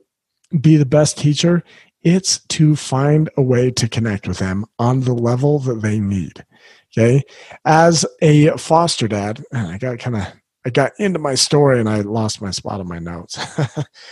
be 0.60 0.76
the 0.76 0.84
best 0.84 1.16
teacher, 1.16 1.62
it's 2.02 2.40
to 2.48 2.74
find 2.74 3.30
a 3.36 3.42
way 3.42 3.70
to 3.70 3.88
connect 3.88 4.26
with 4.26 4.38
them 4.38 4.64
on 4.78 5.00
the 5.00 5.14
level 5.14 5.58
that 5.60 5.82
they 5.82 6.00
need. 6.00 6.44
Okay. 6.92 7.22
As 7.64 8.04
a 8.20 8.50
foster 8.56 9.08
dad, 9.08 9.44
I 9.52 9.78
got 9.78 9.98
kind 9.98 10.16
of, 10.16 10.24
I 10.66 10.70
got 10.70 10.92
into 10.98 11.18
my 11.18 11.34
story 11.34 11.78
and 11.78 11.88
I 11.88 12.00
lost 12.00 12.42
my 12.42 12.50
spot 12.50 12.80
on 12.80 12.88
my 12.88 12.98
notes. 12.98 13.38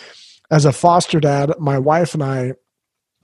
As 0.50 0.64
a 0.64 0.72
foster 0.72 1.18
dad, 1.18 1.52
my 1.58 1.78
wife 1.78 2.14
and 2.14 2.22
I 2.22 2.52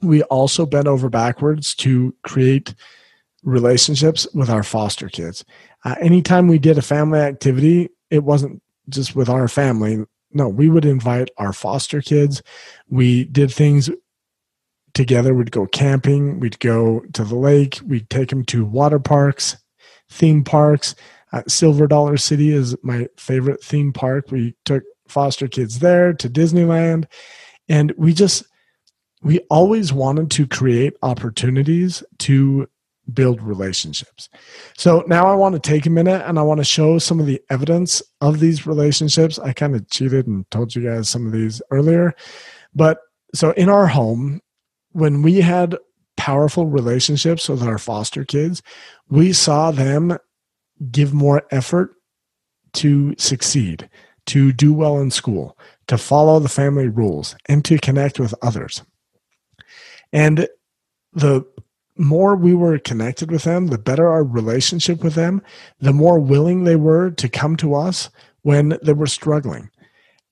we 0.03 0.23
also 0.25 0.67
bent 0.67 0.89
over 0.89 1.09
backwards 1.09 1.77
to 1.77 2.13
create 2.25 2.75
relationships 3.45 4.27
with 4.35 4.51
our 4.51 4.65
foster 4.65 5.09
kids. 5.09 5.45
Uh, 5.85 5.95
anytime 6.01 6.49
we 6.49 6.59
did 6.59 6.77
a 6.77 6.83
family 6.83 7.21
activity, 7.21 7.89
it 8.11 8.25
wasn't 8.25 8.61
just 8.89 9.15
with 9.15 9.29
our 9.29 9.49
family. 9.49 10.05
No, 10.33 10.49
we 10.49 10.69
would 10.69 10.85
invite 10.85 11.31
our 11.37 11.53
foster 11.53 12.01
kids. 12.01 12.43
We 12.89 13.25
did 13.25 13.53
things 13.53 13.91
together. 14.95 15.35
We'd 15.35 15.51
go 15.51 15.67
camping. 15.67 16.41
We'd 16.41 16.59
go 16.59 17.01
to 17.13 17.25
the 17.25 17.35
lake. 17.35 17.81
We'd 17.87 18.09
take 18.11 18.31
them 18.31 18.45
to 18.47 18.65
water 18.65 18.99
parks, 18.99 19.57
theme 20.11 20.45
parks. 20.45 20.95
Uh, 21.33 21.43
Silver 21.49 21.87
Dollar 21.87 22.17
City 22.17 22.53
is 22.53 22.77
my 22.83 23.09
favorite 23.17 23.63
theme 23.63 23.93
park. 23.93 24.31
We 24.31 24.55
took 24.65 24.83
foster 25.09 25.49
kids 25.49 25.79
there 25.79 26.13
to 26.15 26.29
Disneyland. 26.29 27.07
And 27.69 27.93
we 27.97 28.13
just, 28.13 28.45
we 29.23 29.39
always 29.51 29.93
wanted 29.93 30.31
to 30.33 30.47
create 30.47 30.95
opportunities 31.03 32.03
to 32.21 32.69
build 33.15 33.43
relationships. 33.43 34.29
So 34.77 35.05
now 35.07 35.27
I 35.27 35.35
want 35.35 35.55
to 35.55 35.61
take 35.61 35.87
a 35.87 35.91
minute 35.91 36.23
and 36.27 36.39
I 36.39 36.43
want 36.43 36.59
to 36.59 36.65
show 36.65 36.99
some 36.99 37.21
of 37.21 37.27
the 37.27 37.41
evidence 37.51 38.03
of 38.21 38.41
these 38.41 38.67
relationships. 38.67 39.39
I 39.39 39.53
kind 39.53 39.75
of 39.75 39.89
cheated 39.91 40.27
and 40.27 40.51
told 40.51 40.75
you 40.75 40.83
guys 40.83 41.09
some 41.09 41.27
of 41.27 41.33
these 41.33 41.63
earlier. 41.71 42.15
But 42.75 42.99
so 43.35 43.51
in 43.53 43.69
our 43.69 43.87
home, 43.87 44.41
when 44.93 45.23
we 45.23 45.41
had 45.41 45.77
powerful 46.17 46.67
relationships 46.67 47.49
with 47.49 47.63
our 47.63 47.79
foster 47.79 48.25
kids, 48.25 48.63
we 49.09 49.33
saw 49.33 49.71
them 49.71 50.19
give 50.91 51.13
more 51.13 51.43
effort 51.51 51.95
to 52.75 53.15
succeed, 53.19 53.89
to 54.27 54.53
do 54.53 54.73
well 54.73 54.99
in 54.99 55.11
school, 55.11 55.59
to 55.87 55.99
follow 55.99 56.39
the 56.39 56.49
family 56.49 56.89
rules, 56.89 57.37
and 57.49 57.65
to 57.65 57.79
connect 57.79 58.19
with 58.19 58.35
others. 58.43 58.83
And 60.13 60.47
the 61.13 61.45
more 62.03 62.35
we 62.35 62.53
were 62.55 62.79
connected 62.79 63.31
with 63.31 63.45
them, 63.45 63.69
the 63.69 63.79
better 63.79 64.09
our 64.09 64.25
relationship 64.25 65.05
with 65.05 65.15
them, 65.15 65.41
the 65.79 65.93
more 65.93 66.19
willing 66.19 66.65
they 66.65 66.77
were 66.77 67.11
to 67.13 67.29
come 67.29 67.57
to 67.57 67.75
us 67.75 68.11
when 68.43 68.77
they 68.83 68.93
were 68.93 69.07
struggling. 69.07 69.71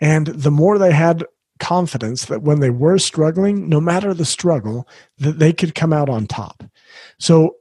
And 0.01 0.27
the 0.27 0.51
more 0.51 0.79
they 0.79 0.93
had 0.93 1.25
confidence 1.61 2.25
that 2.25 2.43
when 2.43 2.59
they 2.59 2.71
were 2.71 2.99
struggling, 2.99 3.69
no 3.69 3.81
matter 3.81 4.13
the 4.13 4.25
struggle, 4.25 4.89
that 5.19 5.39
they 5.39 5.53
could 5.53 5.75
come 5.75 5.93
out 5.93 6.09
on 6.09 6.27
top. 6.27 6.65
So 7.19 7.57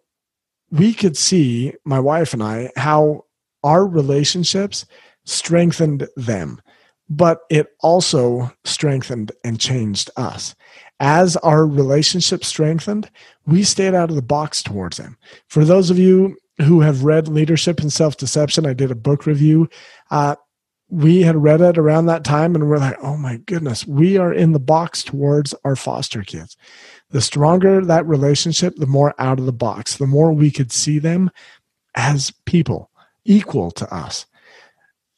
we 0.71 0.93
could 0.93 1.17
see, 1.17 1.73
my 1.85 1.99
wife 1.99 2.33
and 2.33 2.41
I, 2.41 2.71
how 2.75 3.25
our 3.63 3.85
relationships 3.85 4.85
strengthened 5.25 6.07
them, 6.15 6.61
but 7.09 7.41
it 7.51 7.67
also 7.81 8.51
strengthened 8.63 9.31
and 9.43 9.59
changed 9.59 10.09
us 10.15 10.55
as 10.99 11.37
our 11.37 11.65
relationship 11.65 12.43
strengthened, 12.43 13.09
we 13.45 13.63
stayed 13.63 13.93
out 13.93 14.09
of 14.09 14.15
the 14.15 14.21
box 14.21 14.61
towards 14.61 14.97
them. 14.97 15.17
For 15.47 15.63
those 15.63 15.89
of 15.89 15.97
you 15.97 16.37
who 16.61 16.81
have 16.81 17.03
read 17.03 17.27
Leadership 17.27 17.79
and 17.79 17.91
Self 17.91 18.17
Deception, 18.17 18.65
I 18.65 18.73
did 18.73 18.91
a 18.91 18.95
book 18.95 19.25
review. 19.25 19.69
Uh, 20.11 20.35
we 20.89 21.21
had 21.21 21.37
read 21.37 21.61
it 21.61 21.77
around 21.77 22.07
that 22.07 22.23
time 22.23 22.55
and 22.55 22.67
we're 22.67 22.79
like, 22.79 22.97
oh 23.01 23.15
my 23.15 23.37
goodness, 23.37 23.85
we 23.85 24.17
are 24.17 24.33
in 24.33 24.51
the 24.51 24.59
box 24.59 25.03
towards 25.03 25.53
our 25.63 25.75
foster 25.75 26.23
kids. 26.23 26.57
The 27.11 27.21
stronger 27.21 27.85
that 27.85 28.05
relationship, 28.07 28.75
the 28.75 28.87
more 28.87 29.13
out 29.19 29.39
of 29.39 29.45
the 29.45 29.53
box, 29.53 29.97
the 29.97 30.07
more 30.07 30.33
we 30.33 30.49
could 30.49 30.71
see 30.71 30.97
them 30.99 31.29
as 31.95 32.31
people 32.45 32.89
equal 33.23 33.71
to 33.71 33.93
us. 33.93 34.25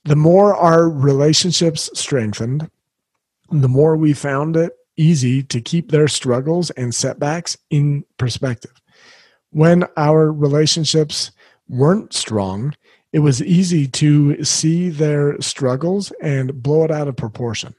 The 0.03 0.15
more 0.15 0.55
our 0.55 0.89
relationships 0.89 1.89
strengthened, 1.93 2.69
the 3.49 3.69
more 3.69 3.95
we 3.95 4.13
found 4.13 4.57
it 4.57 4.73
easy 4.97 5.43
to 5.43 5.61
keep 5.61 5.91
their 5.91 6.07
struggles 6.07 6.69
and 6.71 6.93
setbacks 6.93 7.57
in 7.69 8.03
perspective. 8.17 8.71
When 9.51 9.85
our 9.97 10.31
relationships 10.31 11.31
weren't 11.67 12.13
strong, 12.13 12.73
it 13.13 13.19
was 13.19 13.43
easy 13.43 13.87
to 13.87 14.43
see 14.43 14.89
their 14.89 15.39
struggles 15.41 16.11
and 16.21 16.61
blow 16.61 16.83
it 16.83 16.91
out 16.91 17.07
of 17.07 17.17
proportion. 17.17 17.75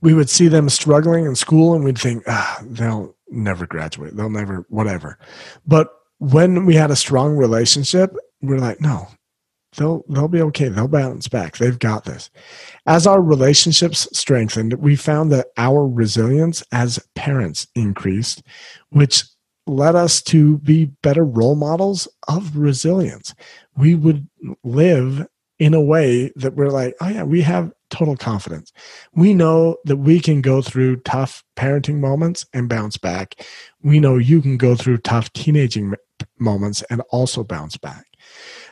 We 0.00 0.14
would 0.14 0.30
see 0.30 0.46
them 0.46 0.68
struggling 0.68 1.24
in 1.24 1.34
school 1.34 1.74
and 1.74 1.84
we'd 1.84 1.98
think, 1.98 2.22
ah, 2.28 2.62
they'll 2.64 3.16
never 3.28 3.66
graduate. 3.66 4.16
They'll 4.16 4.30
never, 4.30 4.64
whatever. 4.68 5.18
But 5.66 5.92
when 6.18 6.66
we 6.66 6.74
had 6.74 6.92
a 6.92 6.96
strong 6.96 7.36
relationship, 7.36 8.14
we're 8.40 8.58
like, 8.58 8.80
no, 8.80 9.08
they'll 9.78 10.04
they'll 10.08 10.28
be 10.28 10.42
okay. 10.42 10.68
They'll 10.68 10.88
bounce 10.88 11.28
back. 11.28 11.56
They've 11.56 11.78
got 11.78 12.04
this. 12.04 12.30
As 12.86 13.06
our 13.06 13.22
relationships 13.22 14.06
strengthened 14.12 14.74
we 14.74 14.96
found 14.96 15.32
that 15.32 15.46
our 15.56 15.86
resilience 15.86 16.62
as 16.72 16.98
parents 17.14 17.66
increased 17.74 18.42
which 18.90 19.24
led 19.66 19.94
us 19.94 20.22
to 20.22 20.58
be 20.58 20.86
better 21.02 21.24
role 21.24 21.54
models 21.54 22.08
of 22.26 22.56
resilience. 22.56 23.34
We 23.76 23.94
would 23.94 24.26
live 24.64 25.26
in 25.58 25.74
a 25.74 25.80
way 25.80 26.32
that 26.36 26.54
we're 26.54 26.70
like 26.70 26.94
oh 27.00 27.08
yeah 27.08 27.22
we 27.22 27.40
have 27.42 27.72
total 27.90 28.16
confidence. 28.16 28.70
We 29.14 29.32
know 29.32 29.76
that 29.84 29.96
we 29.96 30.20
can 30.20 30.42
go 30.42 30.60
through 30.60 30.96
tough 31.00 31.42
parenting 31.56 32.00
moments 32.00 32.44
and 32.52 32.68
bounce 32.68 32.98
back. 32.98 33.46
We 33.82 33.98
know 33.98 34.18
you 34.18 34.42
can 34.42 34.58
go 34.58 34.76
through 34.76 34.98
tough 34.98 35.32
teenaging 35.32 35.94
moments 36.38 36.82
and 36.90 37.00
also 37.10 37.44
bounce 37.44 37.76
back 37.76 38.07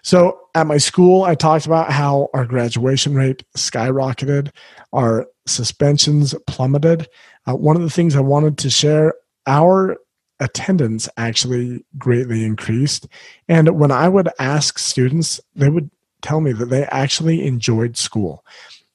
so 0.02 0.38
at 0.54 0.66
my 0.66 0.76
school, 0.78 1.24
I 1.24 1.34
talked 1.34 1.66
about 1.66 1.90
how 1.90 2.28
our 2.32 2.46
graduation 2.46 3.14
rate 3.14 3.42
skyrocketed, 3.56 4.50
our 4.92 5.26
suspensions 5.46 6.34
plummeted. 6.46 7.08
Uh, 7.46 7.56
one 7.56 7.76
of 7.76 7.82
the 7.82 7.90
things 7.90 8.14
I 8.14 8.20
wanted 8.20 8.56
to 8.58 8.70
share, 8.70 9.14
our 9.46 9.96
attendance 10.38 11.08
actually 11.16 11.84
greatly 11.98 12.44
increased. 12.44 13.08
And 13.48 13.78
when 13.78 13.90
I 13.90 14.08
would 14.08 14.28
ask 14.38 14.78
students, 14.78 15.40
they 15.54 15.68
would 15.68 15.90
tell 16.22 16.40
me 16.40 16.52
that 16.52 16.66
they 16.66 16.84
actually 16.84 17.46
enjoyed 17.46 17.96
school. 17.96 18.44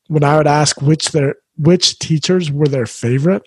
When 0.07 0.23
I 0.23 0.37
would 0.37 0.47
ask 0.47 0.81
which 0.81 1.11
their 1.11 1.35
which 1.57 1.99
teachers 1.99 2.51
were 2.51 2.67
their 2.67 2.85
favorite, 2.85 3.43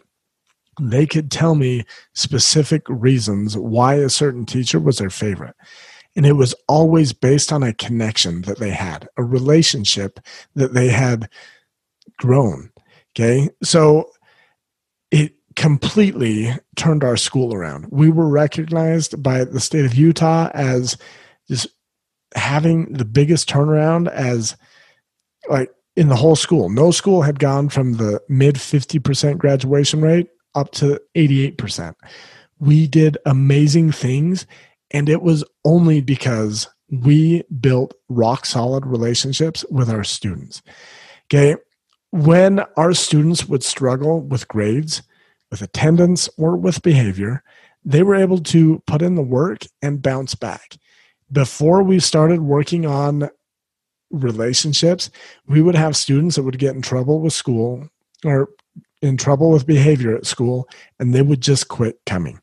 they 0.80 1.06
could 1.06 1.30
tell 1.30 1.54
me 1.54 1.84
specific 2.12 2.82
reasons 2.88 3.56
why 3.56 3.94
a 3.94 4.10
certain 4.10 4.44
teacher 4.44 4.78
was 4.78 4.98
their 4.98 5.10
favorite. 5.10 5.56
And 6.16 6.24
it 6.24 6.34
was 6.34 6.54
always 6.68 7.12
based 7.12 7.52
on 7.52 7.62
a 7.62 7.74
connection 7.74 8.42
that 8.42 8.58
they 8.58 8.70
had, 8.70 9.08
a 9.16 9.24
relationship 9.24 10.20
that 10.54 10.72
they 10.72 10.88
had 10.88 11.28
grown. 12.18 12.70
Okay. 13.14 13.50
So 13.62 14.10
it 15.10 15.34
completely 15.56 16.52
turned 16.76 17.04
our 17.04 17.16
school 17.16 17.54
around. 17.54 17.86
We 17.90 18.10
were 18.10 18.28
recognized 18.28 19.22
by 19.22 19.44
the 19.44 19.60
state 19.60 19.84
of 19.84 19.94
Utah 19.94 20.50
as 20.54 20.96
just 21.48 21.68
having 22.34 22.92
the 22.92 23.04
biggest 23.04 23.48
turnaround 23.48 24.10
as 24.10 24.56
like 25.48 25.70
in 25.96 26.08
the 26.08 26.16
whole 26.16 26.36
school. 26.36 26.68
No 26.68 26.90
school 26.90 27.22
had 27.22 27.38
gone 27.38 27.68
from 27.68 27.94
the 27.94 28.20
mid 28.28 28.56
50% 28.56 29.38
graduation 29.38 30.00
rate 30.00 30.28
up 30.54 30.72
to 30.72 31.00
88%. 31.14 31.94
We 32.58 32.86
did 32.86 33.18
amazing 33.26 33.92
things 33.92 34.46
and 34.94 35.08
it 35.08 35.20
was 35.20 35.44
only 35.64 36.00
because 36.00 36.68
we 36.88 37.42
built 37.60 37.92
rock 38.08 38.46
solid 38.46 38.86
relationships 38.86 39.64
with 39.68 39.90
our 39.90 40.04
students. 40.04 40.62
Okay. 41.26 41.56
When 42.12 42.60
our 42.76 42.94
students 42.94 43.46
would 43.48 43.64
struggle 43.64 44.20
with 44.20 44.46
grades, 44.46 45.02
with 45.50 45.62
attendance, 45.62 46.28
or 46.38 46.56
with 46.56 46.82
behavior, 46.82 47.42
they 47.84 48.04
were 48.04 48.14
able 48.14 48.38
to 48.38 48.82
put 48.86 49.02
in 49.02 49.16
the 49.16 49.22
work 49.22 49.62
and 49.82 50.00
bounce 50.00 50.36
back. 50.36 50.76
Before 51.32 51.82
we 51.82 51.98
started 51.98 52.42
working 52.42 52.86
on 52.86 53.28
relationships, 54.10 55.10
we 55.46 55.60
would 55.60 55.74
have 55.74 55.96
students 55.96 56.36
that 56.36 56.44
would 56.44 56.58
get 56.58 56.76
in 56.76 56.82
trouble 56.82 57.20
with 57.20 57.32
school 57.32 57.88
or 58.24 58.50
in 59.02 59.16
trouble 59.16 59.50
with 59.50 59.66
behavior 59.66 60.16
at 60.16 60.24
school, 60.24 60.68
and 61.00 61.12
they 61.12 61.22
would 61.22 61.40
just 61.40 61.66
quit 61.66 61.98
coming. 62.06 62.40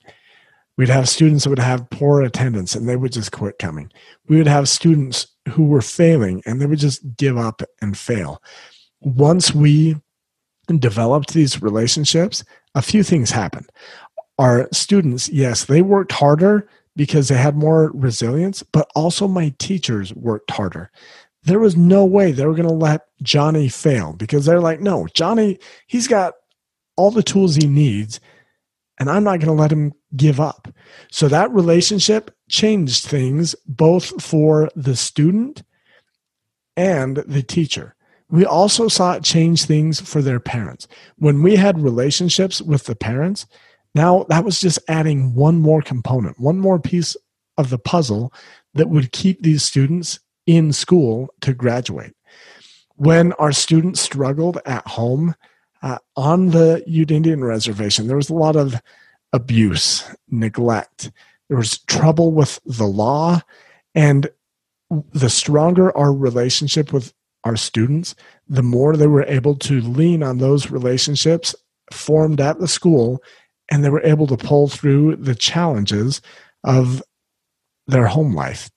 We'd 0.82 0.90
have 0.90 1.08
students 1.08 1.44
that 1.44 1.52
would 1.52 1.60
have 1.60 1.88
poor 1.92 2.24
attendance 2.24 2.74
and 2.74 2.90
they 2.90 2.96
would 2.96 3.12
just 3.12 3.32
quit 3.32 3.60
coming. 3.60 3.92
We 4.28 4.38
would 4.38 4.48
have 4.48 4.68
students 4.68 5.28
who 5.50 5.66
were 5.66 5.84
failing 5.84 6.42
and 6.48 6.60
they 6.60 6.66
would 6.66 6.80
just 6.80 7.04
give 7.18 7.38
up 7.38 7.62
and 7.84 7.96
fail. 7.96 8.42
Once 9.00 9.54
we 9.54 9.98
developed 10.80 11.36
these 11.36 11.62
relationships, 11.62 12.44
a 12.74 12.82
few 12.82 13.04
things 13.04 13.30
happened. 13.30 13.70
Our 14.40 14.68
students, 14.72 15.30
yes, 15.30 15.66
they 15.66 15.84
worked 15.84 16.14
harder 16.14 16.68
because 16.96 17.28
they 17.28 17.38
had 17.38 17.56
more 17.56 17.92
resilience, 17.94 18.64
but 18.64 18.90
also 18.96 19.28
my 19.28 19.54
teachers 19.60 20.16
worked 20.16 20.50
harder. 20.50 20.90
There 21.44 21.60
was 21.60 21.78
no 21.78 22.06
way 22.06 22.32
they 22.32 22.48
were 22.48 22.56
going 22.56 22.68
to 22.68 22.74
let 22.74 23.06
Johnny 23.22 23.70
fail 23.70 24.14
because 24.14 24.48
they're 24.48 24.60
like, 24.60 24.82
no, 24.82 25.06
Johnny, 25.14 25.60
he's 25.86 26.08
got 26.08 26.34
all 26.98 27.12
the 27.12 27.22
tools 27.22 27.56
he 27.56 27.68
needs 27.68 28.20
and 29.02 29.10
I'm 29.10 29.24
not 29.24 29.40
going 29.40 29.56
to 29.56 29.62
let 29.62 29.72
him 29.72 29.94
give 30.16 30.40
up. 30.40 30.68
So 31.12 31.28
that 31.28 31.52
relationship 31.52 32.32
changed 32.50 33.06
things 33.06 33.56
both 33.68 34.22
for 34.22 34.70
the 34.76 34.96
student 34.96 35.64
and 36.76 37.18
the 37.18 37.44
teacher. 37.44 37.96
We 38.30 38.46
also 38.46 38.88
saw 38.88 39.14
it 39.14 39.24
change 39.24 39.66
things 39.66 40.00
for 40.00 40.22
their 40.22 40.40
parents. 40.40 40.88
When 41.18 41.44
we 41.44 41.56
had 41.56 41.80
relationships 41.80 42.62
with 42.62 42.86
the 42.86 42.96
parents, 42.96 43.46
Now, 43.94 44.26
that 44.30 44.46
was 44.46 44.60
just 44.60 44.80
adding 44.88 45.36
one 45.36 45.60
more 45.60 45.82
component, 45.82 46.40
one 46.40 46.60
more 46.60 46.80
piece 46.80 47.18
of 47.58 47.70
the 47.70 47.78
puzzle 47.78 48.34
that 48.74 48.90
would 48.90 49.12
keep 49.12 49.42
these 49.42 49.64
students 49.64 50.20
in 50.46 50.72
school 50.72 51.34
to 51.42 51.54
graduate. 51.54 52.14
When 52.96 53.34
our 53.34 53.52
students 53.52 54.00
struggled 54.00 54.60
at 54.66 54.88
home 54.88 55.36
uh, 55.82 55.98
on 56.16 56.52
the 56.52 56.84
Ute 56.88 57.12
Indian 57.12 57.44
Reservation, 57.44 58.08
there 58.08 58.18
was 58.18 58.30
a 58.30 58.36
lot 58.36 58.56
of 58.56 58.80
abuse, 59.34 60.04
neglect, 60.30 61.12
there 61.50 61.58
was 61.58 61.80
trouble 61.80 62.32
with 62.32 62.60
the 62.66 62.86
law, 62.86 63.42
and 63.94 64.30
the 65.14 65.30
stronger 65.30 65.96
our 65.98 66.14
relationship 66.14 66.94
with 66.94 67.14
our 67.44 67.56
students, 67.56 68.16
the 68.48 68.64
more 68.64 68.96
they 68.96 69.08
were 69.08 69.26
able 69.26 69.56
to 69.56 69.82
lean 69.82 70.24
on 70.24 70.38
those 70.38 70.72
relationships 70.72 71.56
formed 71.92 72.40
at 72.40 72.60
the 72.60 72.68
school 72.68 73.22
and 73.70 73.84
they 73.84 73.90
were 73.90 74.04
able 74.04 74.28
to 74.28 74.38
pull 74.38 74.68
through 74.68 75.16
the 75.16 75.36
challenges 75.36 76.22
of 76.64 77.02
their 77.88 78.08
home 78.08 78.36
life. 78.36 78.70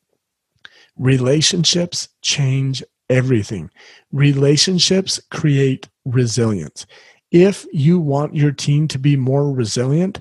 Relationships 0.97 2.09
change 2.23 2.83
everything. 3.11 3.71
Relationships 4.13 5.21
create 5.31 5.89
resilience. 6.05 6.87
If 7.31 7.67
you 7.73 7.99
want 7.99 8.37
your 8.37 8.53
team 8.53 8.87
to 8.89 8.99
be 8.99 9.17
more 9.17 9.53
resilient, 9.53 10.21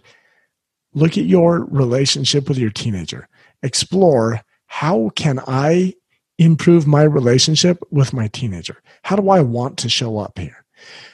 look 0.94 1.18
at 1.18 1.26
your 1.26 1.66
relationship 1.66 2.48
with 2.48 2.58
your 2.58 2.70
teenager. 2.70 3.28
Explore 3.62 4.42
how 4.68 5.10
can 5.16 5.40
I 5.48 5.94
improve 6.38 6.88
my 6.88 7.04
relationship 7.04 7.80
with 7.92 8.14
my 8.14 8.28
teenager? 8.30 8.82
How 9.04 9.16
do 9.16 9.30
I 9.30 9.42
want 9.42 9.78
to 9.80 9.90
show 9.90 10.18
up 10.18 10.38
here? 10.38 10.66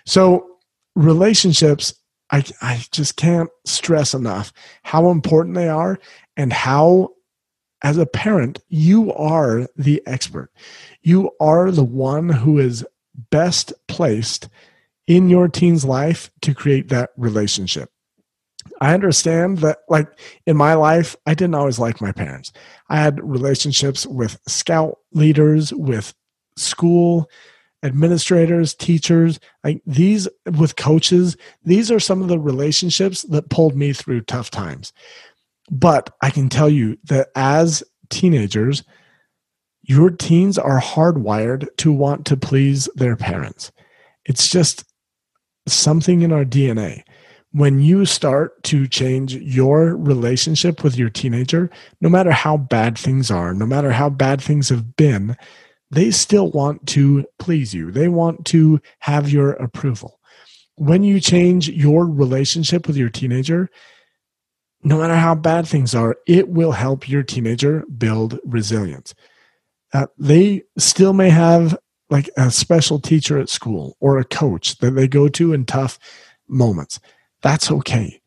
So, 0.06 0.48
relationships, 0.96 1.94
I, 2.32 2.44
I 2.62 2.84
just 2.92 3.16
can't 3.16 3.50
stress 3.66 4.14
enough 4.14 4.54
how 4.84 5.10
important 5.10 5.56
they 5.56 5.70
are 5.70 6.00
and 6.38 6.54
how, 6.54 7.10
as 7.82 7.98
a 7.98 8.06
parent, 8.06 8.60
you 8.70 9.14
are 9.14 9.68
the 9.76 10.02
expert. 10.06 10.52
You 11.02 11.32
are 11.40 11.72
the 11.72 11.84
one 11.84 12.30
who 12.30 12.60
is 12.60 12.86
best 13.30 13.74
placed 13.88 14.48
in 15.08 15.30
your 15.30 15.48
teen's 15.48 15.84
life 15.84 16.30
to 16.42 16.54
create 16.54 16.90
that 16.90 17.10
relationship. 17.18 17.92
I 18.82 18.94
understand 18.94 19.60
that, 19.60 19.80
like 19.88 20.08
in 20.46 20.58
my 20.58 20.74
life, 20.74 21.16
I 21.26 21.34
didn't 21.34 21.56
always 21.56 21.80
like 21.80 22.02
my 22.02 22.12
parents. 22.12 22.52
I 22.90 22.98
had 22.98 23.24
relationships 23.24 24.06
with 24.06 24.40
scout 24.48 25.00
leaders, 25.14 25.74
with 25.74 26.14
school 26.58 27.30
administrators, 27.84 28.74
teachers, 28.74 29.40
like 29.64 29.82
these 29.86 30.28
with 30.58 30.76
coaches. 30.76 31.38
These 31.64 31.92
are 31.92 32.00
some 32.00 32.22
of 32.22 32.28
the 32.28 32.40
relationships 32.40 33.24
that 33.24 33.50
pulled 33.50 33.76
me 33.76 33.94
through 33.94 34.22
tough 34.22 34.52
times. 34.52 34.92
But 35.72 36.10
I 36.22 36.30
can 36.30 36.50
tell 36.50 36.70
you 36.70 36.98
that 37.06 37.30
as 37.36 37.84
teenagers, 38.10 38.84
your 39.84 40.10
teens 40.10 40.58
are 40.58 40.82
hardwired 40.82 41.68
to 41.78 41.92
want 41.92 42.26
to 42.28 42.38
please 42.38 42.90
their 42.96 43.16
parents. 43.16 43.72
It's 44.26 44.50
just 44.50 44.84
something 45.68 46.22
in 46.22 46.32
our 46.32 46.46
DNA 46.46 47.04
when 47.52 47.80
you 47.80 48.06
start 48.06 48.62
to 48.64 48.88
change 48.88 49.36
your 49.36 49.96
relationship 49.96 50.84
with 50.84 50.98
your 50.98 51.10
teenager, 51.10 51.70
no 52.00 52.10
matter 52.10 52.32
how 52.32 52.58
bad 52.58 52.98
things 52.98 53.32
are, 53.32 53.54
no 53.54 53.66
matter 53.66 53.92
how 53.92 54.10
bad 54.10 54.42
things 54.42 54.70
have 54.70 54.96
been, 54.96 55.36
they 55.90 56.12
still 56.12 56.52
want 56.52 56.86
to 56.88 57.26
please 57.40 57.74
you. 57.74 57.92
They 57.92 58.08
want 58.08 58.46
to 58.48 58.80
have 59.00 59.32
your 59.32 59.54
approval. 59.54 60.20
When 60.76 61.04
you 61.04 61.20
change 61.20 61.68
your 61.70 62.06
relationship 62.06 62.88
with 62.88 62.96
your 62.96 63.10
teenager, 63.10 63.70
no 64.84 65.00
matter 65.00 65.16
how 65.16 65.36
bad 65.36 65.68
things 65.68 65.96
are, 65.96 66.18
it 66.28 66.50
will 66.50 66.72
help 66.72 67.10
your 67.10 67.24
teenager 67.24 67.84
build 67.98 68.40
resilience. 68.46 69.16
Uh, 69.92 70.06
they 70.20 70.62
still 70.78 71.14
may 71.14 71.30
have 71.30 71.78
like 72.12 72.30
a 72.38 72.52
special 72.52 73.00
teacher 73.00 73.40
at 73.40 73.50
school 73.50 73.98
or 74.00 74.20
a 74.20 74.24
coach 74.24 74.78
that 74.78 74.92
they 74.92 75.08
go 75.08 75.28
to 75.28 75.52
in 75.52 75.66
tough 75.66 75.98
moments 76.48 77.00
that's 77.42 77.72
okay. 77.72 78.22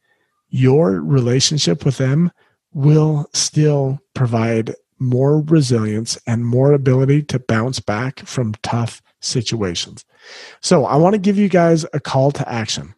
Your 0.49 1.01
relationship 1.01 1.85
with 1.85 1.99
them 1.99 2.31
will 2.73 3.29
still 3.33 4.01
provide 4.15 4.75
more 4.99 5.41
resilience 5.41 6.19
and 6.27 6.47
more 6.47 6.73
ability 6.73 7.23
to 7.25 7.39
bounce 7.39 7.81
back 7.81 8.21
from 8.21 8.55
tough 8.63 9.03
situations. 9.21 10.05
So, 10.61 10.85
I 10.85 10.97
want 10.97 11.15
to 11.15 11.19
give 11.19 11.39
you 11.39 11.49
guys 11.49 11.85
a 11.93 12.01
call 12.01 12.31
to 12.33 12.49
action. 12.49 12.95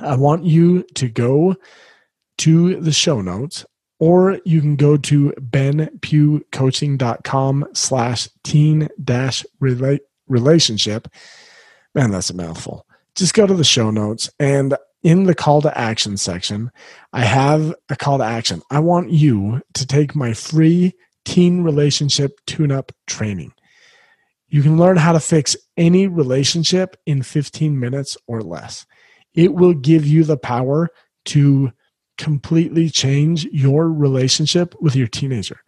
I 0.00 0.16
want 0.16 0.44
you 0.44 0.84
to 0.94 1.08
go 1.08 1.56
to 2.38 2.80
the 2.80 2.92
show 2.92 3.20
notes 3.20 3.66
or 3.98 4.38
you 4.44 4.60
can 4.60 4.76
go 4.76 4.98
to 4.98 5.32
benpughcoaching.com 5.40 7.66
slash 7.72 8.28
teen 8.44 8.88
dash 9.02 9.42
relationship. 10.28 11.08
Man, 11.94 12.10
that's 12.10 12.28
a 12.30 12.34
mouthful. 12.34 12.86
Just 13.14 13.32
go 13.32 13.46
to 13.46 13.54
the 13.54 13.64
show 13.64 13.90
notes 13.90 14.28
and 14.38 14.76
in 15.06 15.22
the 15.22 15.36
call 15.36 15.62
to 15.62 15.78
action 15.78 16.16
section, 16.16 16.68
I 17.12 17.20
have 17.20 17.72
a 17.88 17.94
call 17.94 18.18
to 18.18 18.24
action. 18.24 18.60
I 18.72 18.80
want 18.80 19.12
you 19.12 19.62
to 19.74 19.86
take 19.86 20.16
my 20.16 20.32
free 20.32 20.94
teen 21.24 21.62
relationship 21.62 22.40
tune 22.48 22.72
up 22.72 22.90
training. 23.06 23.52
You 24.48 24.62
can 24.62 24.78
learn 24.78 24.96
how 24.96 25.12
to 25.12 25.20
fix 25.20 25.56
any 25.76 26.08
relationship 26.08 26.96
in 27.06 27.22
15 27.22 27.78
minutes 27.78 28.16
or 28.26 28.42
less. 28.42 28.84
It 29.32 29.54
will 29.54 29.74
give 29.74 30.04
you 30.04 30.24
the 30.24 30.36
power 30.36 30.88
to 31.26 31.70
completely 32.18 32.90
change 32.90 33.44
your 33.44 33.88
relationship 33.88 34.74
with 34.80 34.96
your 34.96 35.06
teenager. 35.06 35.60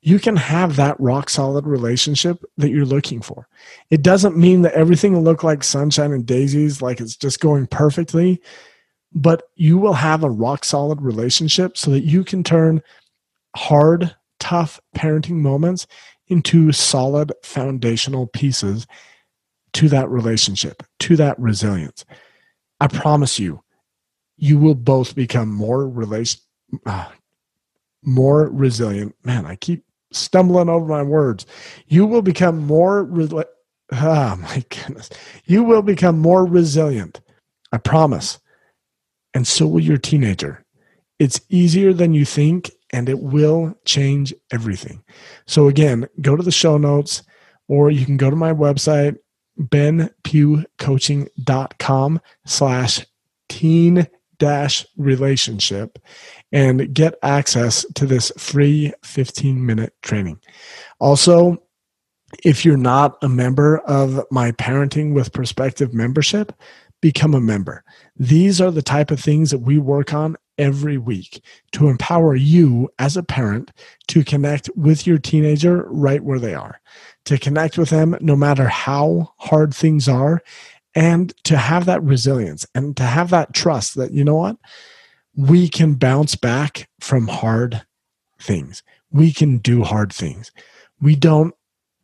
You 0.00 0.18
can 0.18 0.36
have 0.36 0.76
that 0.76 0.98
rock 0.98 1.28
solid 1.28 1.66
relationship 1.66 2.42
that 2.56 2.70
you're 2.70 2.86
looking 2.86 3.20
for. 3.20 3.46
It 3.90 4.00
doesn't 4.00 4.38
mean 4.38 4.62
that 4.62 4.72
everything 4.72 5.12
will 5.12 5.22
look 5.22 5.44
like 5.44 5.62
sunshine 5.62 6.12
and 6.12 6.24
daisies, 6.24 6.80
like 6.80 6.98
it's 7.02 7.16
just 7.16 7.40
going 7.40 7.66
perfectly 7.66 8.40
but 9.16 9.44
you 9.54 9.78
will 9.78 9.94
have 9.94 10.22
a 10.22 10.30
rock 10.30 10.62
solid 10.62 11.00
relationship 11.00 11.78
so 11.78 11.90
that 11.90 12.04
you 12.04 12.22
can 12.22 12.44
turn 12.44 12.82
hard, 13.56 14.14
tough 14.38 14.78
parenting 14.94 15.36
moments 15.36 15.86
into 16.28 16.70
solid 16.70 17.32
foundational 17.42 18.26
pieces 18.26 18.86
to 19.72 19.88
that 19.88 20.08
relationship, 20.10 20.82
to 20.98 21.16
that 21.16 21.38
resilience. 21.38 22.04
I 22.78 22.88
promise 22.88 23.38
you, 23.38 23.62
you 24.36 24.58
will 24.58 24.74
both 24.74 25.14
become 25.14 25.50
more 25.50 25.88
relation, 25.88 26.40
uh, 26.84 27.08
more 28.02 28.50
resilient. 28.50 29.14
Man, 29.24 29.46
I 29.46 29.56
keep 29.56 29.82
stumbling 30.12 30.68
over 30.68 30.84
my 30.84 31.02
words. 31.02 31.46
You 31.86 32.04
will 32.04 32.20
become 32.22 32.58
more. 32.66 33.04
Re- 33.04 33.44
oh 33.92 34.36
my 34.36 34.64
goodness, 34.68 35.08
you 35.46 35.62
will 35.64 35.82
become 35.82 36.18
more 36.18 36.44
resilient. 36.44 37.22
I 37.72 37.78
promise 37.78 38.38
and 39.36 39.46
so 39.46 39.66
will 39.66 39.82
your 39.82 39.98
teenager. 39.98 40.64
It's 41.18 41.42
easier 41.50 41.92
than 41.92 42.14
you 42.14 42.24
think, 42.24 42.70
and 42.90 43.06
it 43.06 43.20
will 43.20 43.74
change 43.84 44.32
everything. 44.50 45.04
So, 45.46 45.68
again, 45.68 46.08
go 46.22 46.36
to 46.36 46.42
the 46.42 46.50
show 46.50 46.78
notes, 46.78 47.22
or 47.68 47.90
you 47.90 48.06
can 48.06 48.16
go 48.16 48.30
to 48.30 48.36
my 48.36 48.54
website, 48.54 49.18
benpughcoaching.com 49.60 52.20
slash 52.46 53.06
teen 53.50 54.06
dash 54.38 54.86
relationship 54.96 55.98
and 56.50 56.94
get 56.94 57.18
access 57.22 57.84
to 57.94 58.06
this 58.06 58.32
free 58.38 58.90
15 59.04 59.66
minute 59.66 59.92
training. 60.00 60.40
Also, 60.98 61.62
if 62.42 62.64
you're 62.64 62.78
not 62.78 63.18
a 63.22 63.28
member 63.28 63.80
of 63.80 64.24
my 64.30 64.52
Parenting 64.52 65.12
with 65.12 65.30
Perspective 65.32 65.92
membership, 65.92 66.54
become 67.06 67.34
a 67.34 67.40
member. 67.40 67.84
These 68.16 68.60
are 68.60 68.72
the 68.72 68.82
type 68.82 69.12
of 69.12 69.20
things 69.20 69.52
that 69.52 69.60
we 69.60 69.78
work 69.78 70.12
on 70.12 70.36
every 70.58 70.98
week 70.98 71.40
to 71.70 71.86
empower 71.86 72.34
you 72.34 72.88
as 72.98 73.16
a 73.16 73.22
parent 73.22 73.70
to 74.08 74.24
connect 74.24 74.68
with 74.74 75.06
your 75.06 75.16
teenager 75.16 75.84
right 75.88 76.24
where 76.24 76.40
they 76.40 76.52
are, 76.52 76.80
to 77.26 77.38
connect 77.38 77.78
with 77.78 77.90
them 77.90 78.18
no 78.20 78.34
matter 78.34 78.66
how 78.66 79.32
hard 79.36 79.72
things 79.72 80.08
are, 80.08 80.42
and 80.96 81.32
to 81.44 81.56
have 81.56 81.86
that 81.86 82.02
resilience 82.02 82.66
and 82.74 82.96
to 82.96 83.04
have 83.04 83.30
that 83.30 83.54
trust 83.54 83.94
that, 83.94 84.10
you 84.10 84.24
know 84.24 84.34
what, 84.34 84.56
we 85.36 85.68
can 85.68 85.94
bounce 85.94 86.34
back 86.34 86.88
from 86.98 87.28
hard 87.28 87.86
things. 88.40 88.82
We 89.12 89.32
can 89.32 89.58
do 89.58 89.84
hard 89.84 90.12
things. 90.12 90.50
We 91.00 91.14
don't 91.14 91.54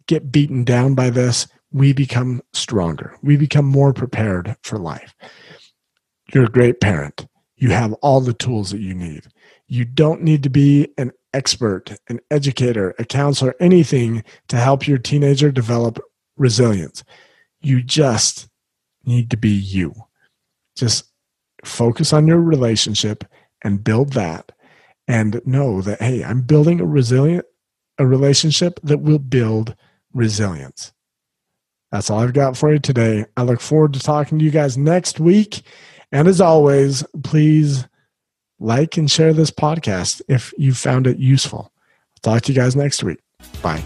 get 0.06 0.30
beaten 0.30 0.62
down 0.62 0.94
by 0.94 1.10
this 1.10 1.48
we 1.72 1.92
become 1.92 2.42
stronger. 2.52 3.16
We 3.22 3.36
become 3.36 3.64
more 3.64 3.92
prepared 3.92 4.56
for 4.62 4.78
life. 4.78 5.14
You're 6.32 6.44
a 6.44 6.50
great 6.50 6.80
parent. 6.80 7.26
You 7.56 7.70
have 7.70 7.92
all 7.94 8.20
the 8.20 8.32
tools 8.32 8.70
that 8.70 8.80
you 8.80 8.94
need. 8.94 9.26
You 9.66 9.84
don't 9.84 10.22
need 10.22 10.42
to 10.42 10.50
be 10.50 10.88
an 10.98 11.12
expert, 11.32 11.96
an 12.08 12.20
educator, 12.30 12.94
a 12.98 13.04
counselor, 13.04 13.54
anything 13.60 14.24
to 14.48 14.56
help 14.56 14.86
your 14.86 14.98
teenager 14.98 15.50
develop 15.50 15.98
resilience. 16.36 17.04
You 17.60 17.82
just 17.82 18.48
need 19.04 19.30
to 19.30 19.36
be 19.36 19.50
you. 19.50 19.94
Just 20.76 21.04
focus 21.64 22.12
on 22.12 22.26
your 22.26 22.40
relationship 22.40 23.24
and 23.62 23.84
build 23.84 24.12
that 24.14 24.52
and 25.06 25.40
know 25.46 25.80
that, 25.82 26.00
hey, 26.00 26.24
I'm 26.24 26.42
building 26.42 26.80
a 26.80 26.86
resilient, 26.86 27.46
a 27.98 28.06
relationship 28.06 28.80
that 28.82 29.00
will 29.00 29.18
build 29.18 29.74
resilience. 30.12 30.92
That's 31.92 32.10
all 32.10 32.20
I've 32.20 32.32
got 32.32 32.56
for 32.56 32.72
you 32.72 32.78
today. 32.78 33.26
I 33.36 33.42
look 33.42 33.60
forward 33.60 33.92
to 33.92 34.00
talking 34.00 34.38
to 34.38 34.44
you 34.44 34.50
guys 34.50 34.78
next 34.78 35.20
week. 35.20 35.62
And 36.10 36.26
as 36.26 36.40
always, 36.40 37.04
please 37.22 37.86
like 38.58 38.96
and 38.96 39.10
share 39.10 39.34
this 39.34 39.50
podcast 39.50 40.22
if 40.26 40.54
you 40.56 40.72
found 40.72 41.06
it 41.06 41.18
useful. 41.18 41.70
I'll 42.16 42.34
talk 42.34 42.44
to 42.44 42.52
you 42.52 42.58
guys 42.58 42.74
next 42.74 43.04
week. 43.04 43.18
Bye. 43.60 43.82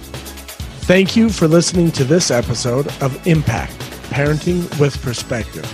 Thank 0.87 1.17
you 1.17 1.31
for 1.31 1.49
listening 1.49 1.91
to 1.93 2.05
this 2.05 2.31
episode 2.31 2.87
of 3.03 3.27
Impact 3.27 3.73
Parenting 4.11 4.79
with 4.79 5.03
Perspective. 5.03 5.65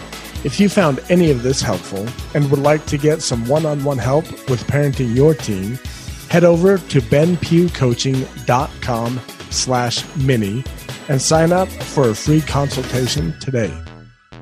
If 0.44 0.58
you 0.58 0.70
found 0.70 1.00
any 1.10 1.30
of 1.30 1.42
this 1.42 1.60
helpful 1.60 2.08
and 2.34 2.50
would 2.50 2.60
like 2.60 2.86
to 2.86 2.96
get 2.96 3.20
some 3.20 3.46
one 3.46 3.66
on 3.66 3.84
one 3.84 3.98
help 3.98 4.24
with 4.48 4.64
parenting 4.64 5.14
your 5.14 5.34
team, 5.34 5.78
head 6.30 6.44
over 6.44 6.78
to 6.78 7.00
benpughcoaching.com 7.00 9.20
slash 9.50 10.16
mini 10.16 10.64
and 11.12 11.20
sign 11.20 11.52
up 11.52 11.68
for 11.68 12.08
a 12.08 12.14
free 12.14 12.40
consultation 12.40 13.38
today. 13.38 13.70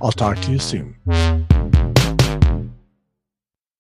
I'll 0.00 0.12
talk 0.12 0.38
to 0.42 0.52
you 0.52 0.61
soon. 0.61 0.94